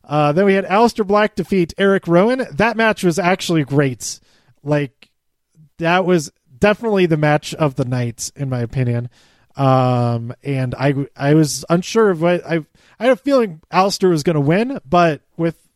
[0.03, 2.45] Uh, then we had Aleister Black defeat Eric Rowan.
[2.51, 4.19] That match was actually great.
[4.63, 5.09] Like
[5.77, 9.09] that was definitely the match of the night, in my opinion.
[9.55, 12.65] Um, and I I was unsure of what I
[12.99, 15.66] I had a feeling Aleister was going to win, but with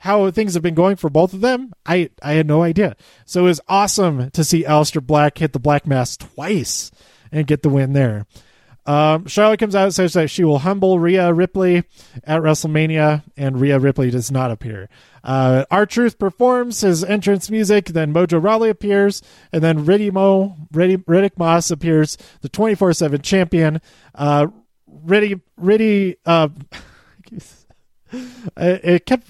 [0.00, 2.96] how things have been going for both of them, I, I had no idea.
[3.26, 6.90] So it was awesome to see Aleister Black hit the Black Mass twice
[7.30, 8.26] and get the win there.
[8.86, 11.84] Um, Charlotte comes out and says that she will humble Rhea Ripley
[12.24, 14.88] at WrestleMania, and Rhea Ripley does not appear.
[15.22, 19.20] Uh, R-Truth performs his entrance music, then Mojo Rawley appears,
[19.52, 23.82] and then Riddick Mo, Riddick Moss appears, the 24 7 champion.
[24.14, 24.46] Uh,
[24.86, 26.48] Riddy, Riddy, uh,
[28.56, 29.26] it kept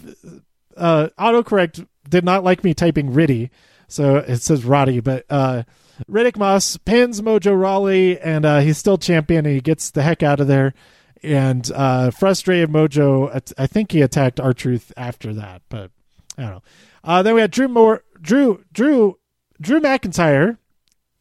[0.81, 3.51] uh, autocorrect did not like me typing Riddy,
[3.89, 5.63] so it says Roddy, but uh,
[6.09, 10.23] Riddick Moss pins Mojo Rawley, and uh, he's still champion, and he gets the heck
[10.23, 10.75] out of there.
[11.23, 15.91] And uh, frustrated Mojo, I think he attacked R Truth after that, but
[16.39, 16.63] I don't know.
[17.05, 19.19] Uh, then we had Drew Moore, Drew, Drew,
[19.61, 20.57] Drew McIntyre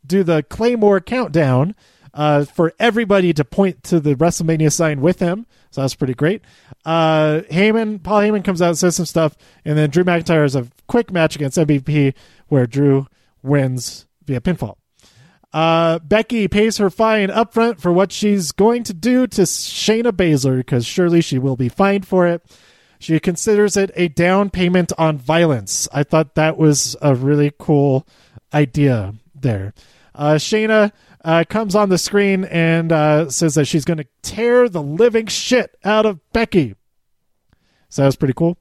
[0.06, 1.76] do the Claymore countdown
[2.14, 5.46] uh, for everybody to point to the WrestleMania sign with him.
[5.72, 6.42] So that's pretty great.
[6.84, 10.68] Uh, Heyman, Paul Heyman comes out, says some stuff, and then Drew McIntyre has a
[10.88, 12.14] quick match against MVP
[12.48, 13.08] where Drew
[13.44, 14.76] wins via pinfall.
[15.52, 20.58] Uh, Becky pays her fine upfront for what she's going to do to Shayna Baszler
[20.58, 22.44] because surely she will be fined for it.
[23.00, 25.88] She considers it a down payment on violence.
[25.94, 28.06] I thought that was a really cool
[28.54, 29.74] idea there.
[30.14, 30.92] Uh, Shayna
[31.24, 35.28] uh, comes on the screen and uh, says that she's going to tear the living
[35.28, 36.76] shit out of Becky.
[37.90, 38.58] So that was pretty cool.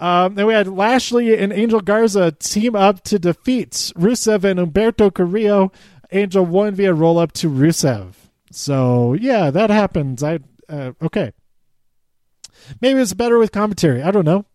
[0.00, 5.12] Um, then we had Lashley and Angel Garza team up to defeat Rusev and Humberto
[5.12, 5.72] Carrillo.
[6.10, 8.14] Angel won via roll up to Rusev.
[8.50, 10.22] So yeah, that happens.
[10.22, 11.32] I uh, okay.
[12.80, 14.02] Maybe it's better with commentary.
[14.02, 14.46] I don't know.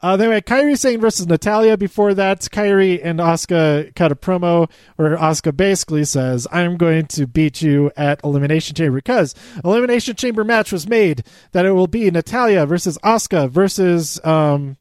[0.00, 5.16] Uh, had Kairi Sane versus Natalya Before that, Kairi and Asuka cut a promo where
[5.16, 10.72] Asuka basically says, I'm going to beat you at Elimination Chamber because Elimination Chamber match
[10.72, 14.76] was made that it will be Natalya versus Asuka versus, um,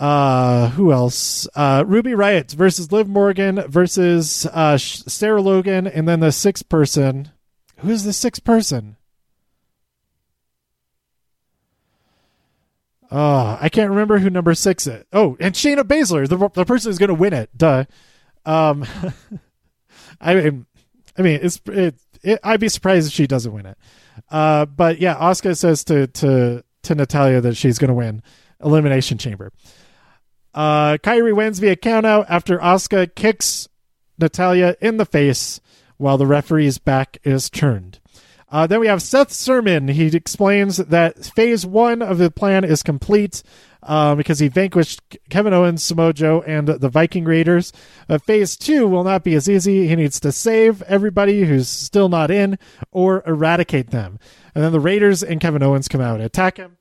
[0.00, 1.46] uh, who else?
[1.54, 7.30] Uh, Ruby Riott versus Liv Morgan versus, uh, Sarah Logan and then the sixth person.
[7.78, 8.96] Who's the sixth person?
[13.10, 15.04] Oh, I can't remember who number six is.
[15.12, 17.50] Oh, and Shayna Baszler, the the person who's going to win it.
[17.56, 17.84] Duh.
[18.44, 18.84] Um,
[20.20, 20.66] I mean,
[21.18, 23.78] I mean, it's it, it, I'd be surprised if she doesn't win it.
[24.30, 28.22] Uh, but yeah, Asuka says to to to Natalya that she's going to win
[28.62, 29.52] Elimination Chamber.
[30.54, 33.68] Uh, Kairi wins via countout after Asuka kicks
[34.18, 35.60] Natalya in the face
[35.96, 38.00] while the referee's back is turned.
[38.54, 39.88] Uh, then we have Seth Sermon.
[39.88, 43.42] He explains that phase one of the plan is complete
[43.82, 47.72] uh, because he vanquished Kevin Owens, Samoa Joe, and the Viking Raiders.
[48.08, 49.88] Uh, phase two will not be as easy.
[49.88, 52.56] He needs to save everybody who's still not in
[52.92, 54.20] or eradicate them.
[54.54, 56.76] And then the Raiders and Kevin Owens come out and attack him.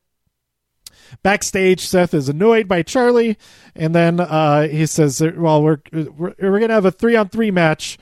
[1.23, 3.35] Backstage, Seth is annoyed by Charlie,
[3.75, 7.49] and then uh, he says, "Well, we're we're, we're gonna have a three on three
[7.49, 7.97] match."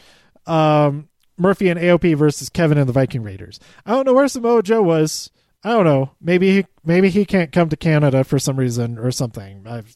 [0.46, 1.08] Um,
[1.42, 3.60] Murphy and AOP versus Kevin and the Viking Raiders.
[3.86, 5.32] I don't know where Samoa Joe was.
[5.64, 6.12] I don't know.
[6.22, 9.66] Maybe he maybe he can't come to Canada for some reason or something.
[9.68, 9.96] I've,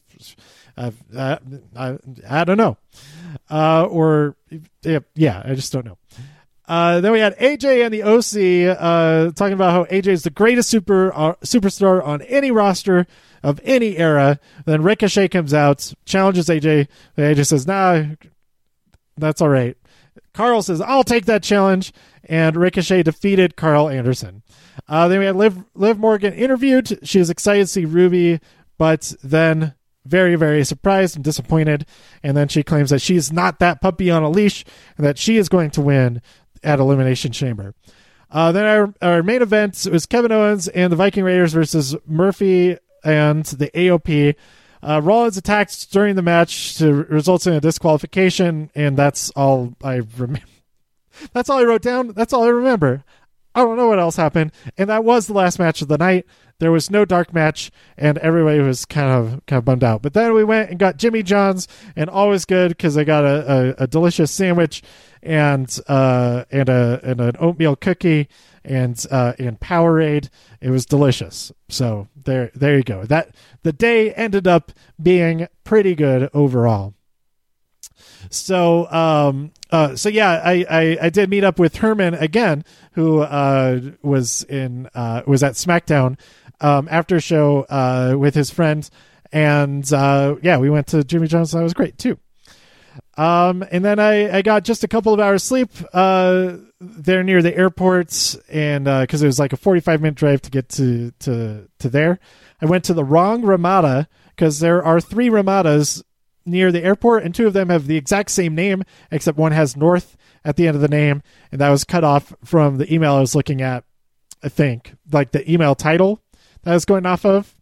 [0.76, 1.38] I've I,
[1.76, 2.76] I, I don't know.
[3.50, 4.36] Uh, or
[5.14, 5.98] yeah, I just don't know.
[6.68, 10.30] Uh, then we had AJ and the OC uh, talking about how AJ is the
[10.30, 13.06] greatest super uh, superstar on any roster
[13.42, 14.40] of any era.
[14.64, 16.88] Then Ricochet comes out, challenges AJ.
[17.16, 18.04] AJ says, "Nah,
[19.16, 19.76] that's all right."
[20.36, 21.92] Karl says, I'll take that challenge.
[22.28, 24.42] And Ricochet defeated Karl Anderson.
[24.86, 26.98] Uh, then we had Liv, Liv Morgan interviewed.
[27.02, 28.40] She was excited to see Ruby,
[28.76, 29.74] but then
[30.04, 31.86] very, very surprised and disappointed.
[32.22, 34.64] And then she claims that she's not that puppy on a leash
[34.98, 36.20] and that she is going to win
[36.62, 37.74] at Elimination Chamber.
[38.30, 42.76] Uh, then our, our main event was Kevin Owens and the Viking Raiders versus Murphy
[43.02, 44.34] and the AOP.
[44.82, 50.02] Uh, Rollins attacked during the match to results in a disqualification, and that's all I
[50.16, 50.42] remember.
[51.32, 52.08] that's all I wrote down.
[52.08, 53.04] That's all I remember.
[53.54, 56.26] I don't know what else happened, and that was the last match of the night.
[56.58, 60.02] There was no dark match, and everybody was kind of kind of bummed out.
[60.02, 61.66] But then we went and got Jimmy John's,
[61.96, 64.82] and always good because I got a, a, a, delicious sandwich
[65.22, 68.28] and uh, and a and an oatmeal cookie
[68.66, 70.28] and uh, and Powerade.
[70.60, 71.52] It was delicious.
[71.68, 73.04] So there there you go.
[73.04, 76.94] That the day ended up being pretty good overall.
[78.30, 83.20] So um uh so yeah, I I, I did meet up with Herman again, who
[83.20, 86.18] uh was in uh was at SmackDown
[86.60, 88.90] um after show uh with his friends
[89.32, 91.52] and uh yeah, we went to Jimmy John's.
[91.52, 92.18] That was great too.
[93.16, 97.42] Um, and then I, I got just a couple of hours sleep uh, there near
[97.42, 101.12] the airports, and because uh, it was like a 45 minute drive to get to,
[101.20, 102.18] to, to there.
[102.60, 106.02] I went to the wrong Ramada because there are three Ramadas
[106.44, 109.76] near the airport, and two of them have the exact same name, except one has
[109.76, 113.14] North at the end of the name, and that was cut off from the email
[113.14, 113.84] I was looking at,
[114.42, 116.22] I think, like the email title
[116.62, 117.56] that I was going off of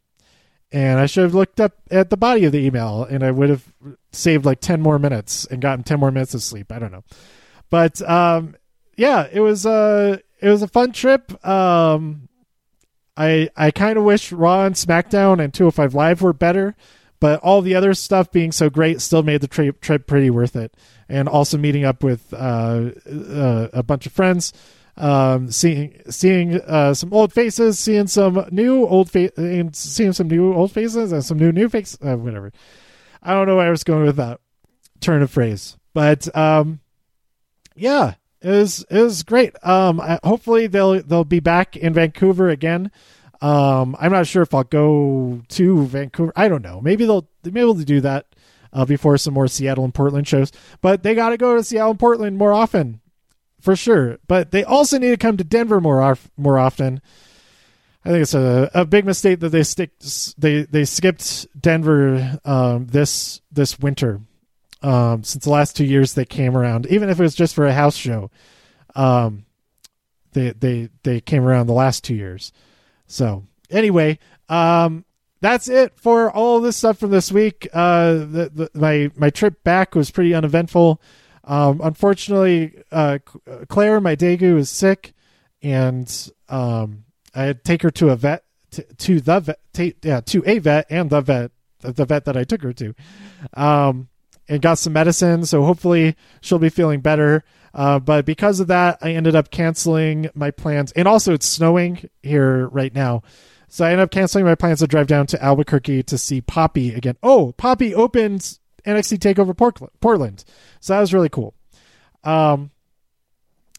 [0.75, 3.49] and I should have looked up at the body of the email and I would
[3.49, 3.73] have
[4.11, 6.73] saved like 10 more minutes and gotten 10 more minutes of sleep.
[6.73, 7.05] I don't know.
[7.71, 8.57] But um,
[8.97, 11.45] yeah, it was a uh, it was a fun trip.
[11.47, 12.29] Um,
[13.17, 16.75] I I kind of wish Raw and SmackDown and 205 Live were better,
[17.21, 20.57] but all the other stuff being so great still made the trip trip pretty worth
[20.57, 20.77] it.
[21.09, 24.53] And also meeting up with uh, uh, a bunch of friends
[24.97, 30.29] um, seeing seeing uh, some old faces, seeing some new old fa- and seeing some
[30.29, 32.53] new old faces and some new new faces, uh, whatever.
[33.23, 34.41] I don't know where I was going with that
[35.01, 36.81] turn of phrase, but um,
[37.75, 38.15] yeah,
[38.45, 39.55] it was great.
[39.67, 42.91] Um, I, hopefully they'll they'll be back in Vancouver again.
[43.41, 46.33] Um, I'm not sure if I'll go to Vancouver.
[46.37, 46.81] I don't know.
[46.81, 48.27] Maybe they'll they'll be able to do that
[48.73, 50.53] uh, before some more Seattle and Portland shows.
[50.81, 53.01] But they got to go to Seattle and Portland more often
[53.61, 54.19] for sure.
[54.27, 57.01] But they also need to come to Denver more of, more often.
[58.05, 59.93] I think it's a, a big mistake that they stick
[60.37, 64.21] they they skipped Denver um, this this winter.
[64.85, 67.67] Um, since the last two years they came around, even if it was just for
[67.67, 68.31] a house show,
[68.95, 69.47] um,
[70.33, 72.53] they they they came around the last two years.
[73.07, 74.19] So anyway,
[74.51, 75.07] um,
[75.41, 77.67] that's it for all this stuff from this week.
[77.73, 81.01] Uh, the, the, my my trip back was pretty uneventful.
[81.45, 83.19] Um, unfortunately, uh,
[83.69, 85.15] Claire, my degu, is sick,
[85.63, 87.05] and um,
[87.35, 90.43] I had to take her to a vet, to, to the vet, t- yeah, to
[90.47, 92.95] a vet and the vet, the vet that I took her to,
[93.55, 94.09] um,
[94.49, 95.45] and got some medicine.
[95.47, 97.45] So hopefully she'll be feeling better.
[97.73, 102.09] Uh, but because of that, I ended up canceling my plans, and also it's snowing
[102.23, 103.23] here right now.
[103.69, 106.95] So I ended up canceling my plans to drive down to Albuquerque to see Poppy
[106.95, 107.17] again.
[107.23, 110.45] Oh, Poppy opens NXT Takeover Portland.
[110.79, 111.55] So that was really cool.
[112.23, 112.71] Um,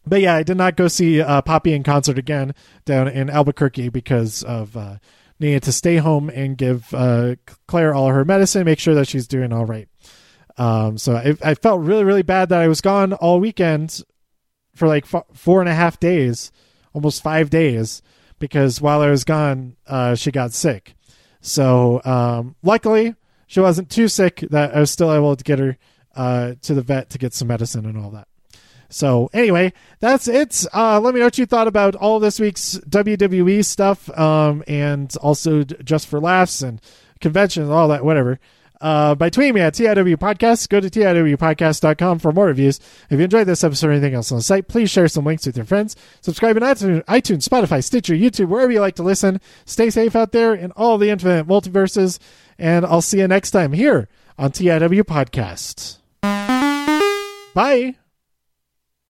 [0.06, 2.54] but yeah, I did not go see uh, Poppy in concert again
[2.84, 4.98] down in Albuquerque because of uh,
[5.40, 7.36] needing to stay home and give uh,
[7.68, 9.88] Claire all her medicine, make sure that she's doing all right.
[10.58, 14.02] Um, so I, I, felt really, really bad that I was gone all weekend
[14.74, 16.52] for like f- four and a half days,
[16.94, 18.02] almost five days,
[18.40, 20.96] because while I was gone, uh, she got sick.
[21.42, 23.16] So um, luckily,
[23.48, 25.78] she wasn't too sick that I was still able to get her
[26.16, 28.28] uh, to the vet to get some medicine and all that.
[28.90, 30.66] So anyway, that's it.
[30.74, 35.14] Uh, let me know what you thought about all this week's WWE stuff, um, and
[35.18, 36.82] also just for laughs and
[37.20, 38.40] conventions, all that, whatever.
[38.86, 40.70] Uh, by tweeting me at TIW Podcast.
[40.70, 42.80] Go to TIWpodcast.com for more reviews.
[43.10, 45.48] If you enjoyed this episode or anything else on the site, please share some links
[45.48, 45.96] with your friends.
[46.22, 49.42] Subscribe on iTunes, Spotify, Stitcher, YouTube, wherever you like to listen.
[49.66, 52.20] Stay safe out there in all the infinite multiverses,
[52.60, 54.08] and I'll see you next time here
[54.38, 55.98] on TIW Podcast.
[57.56, 57.96] Bye.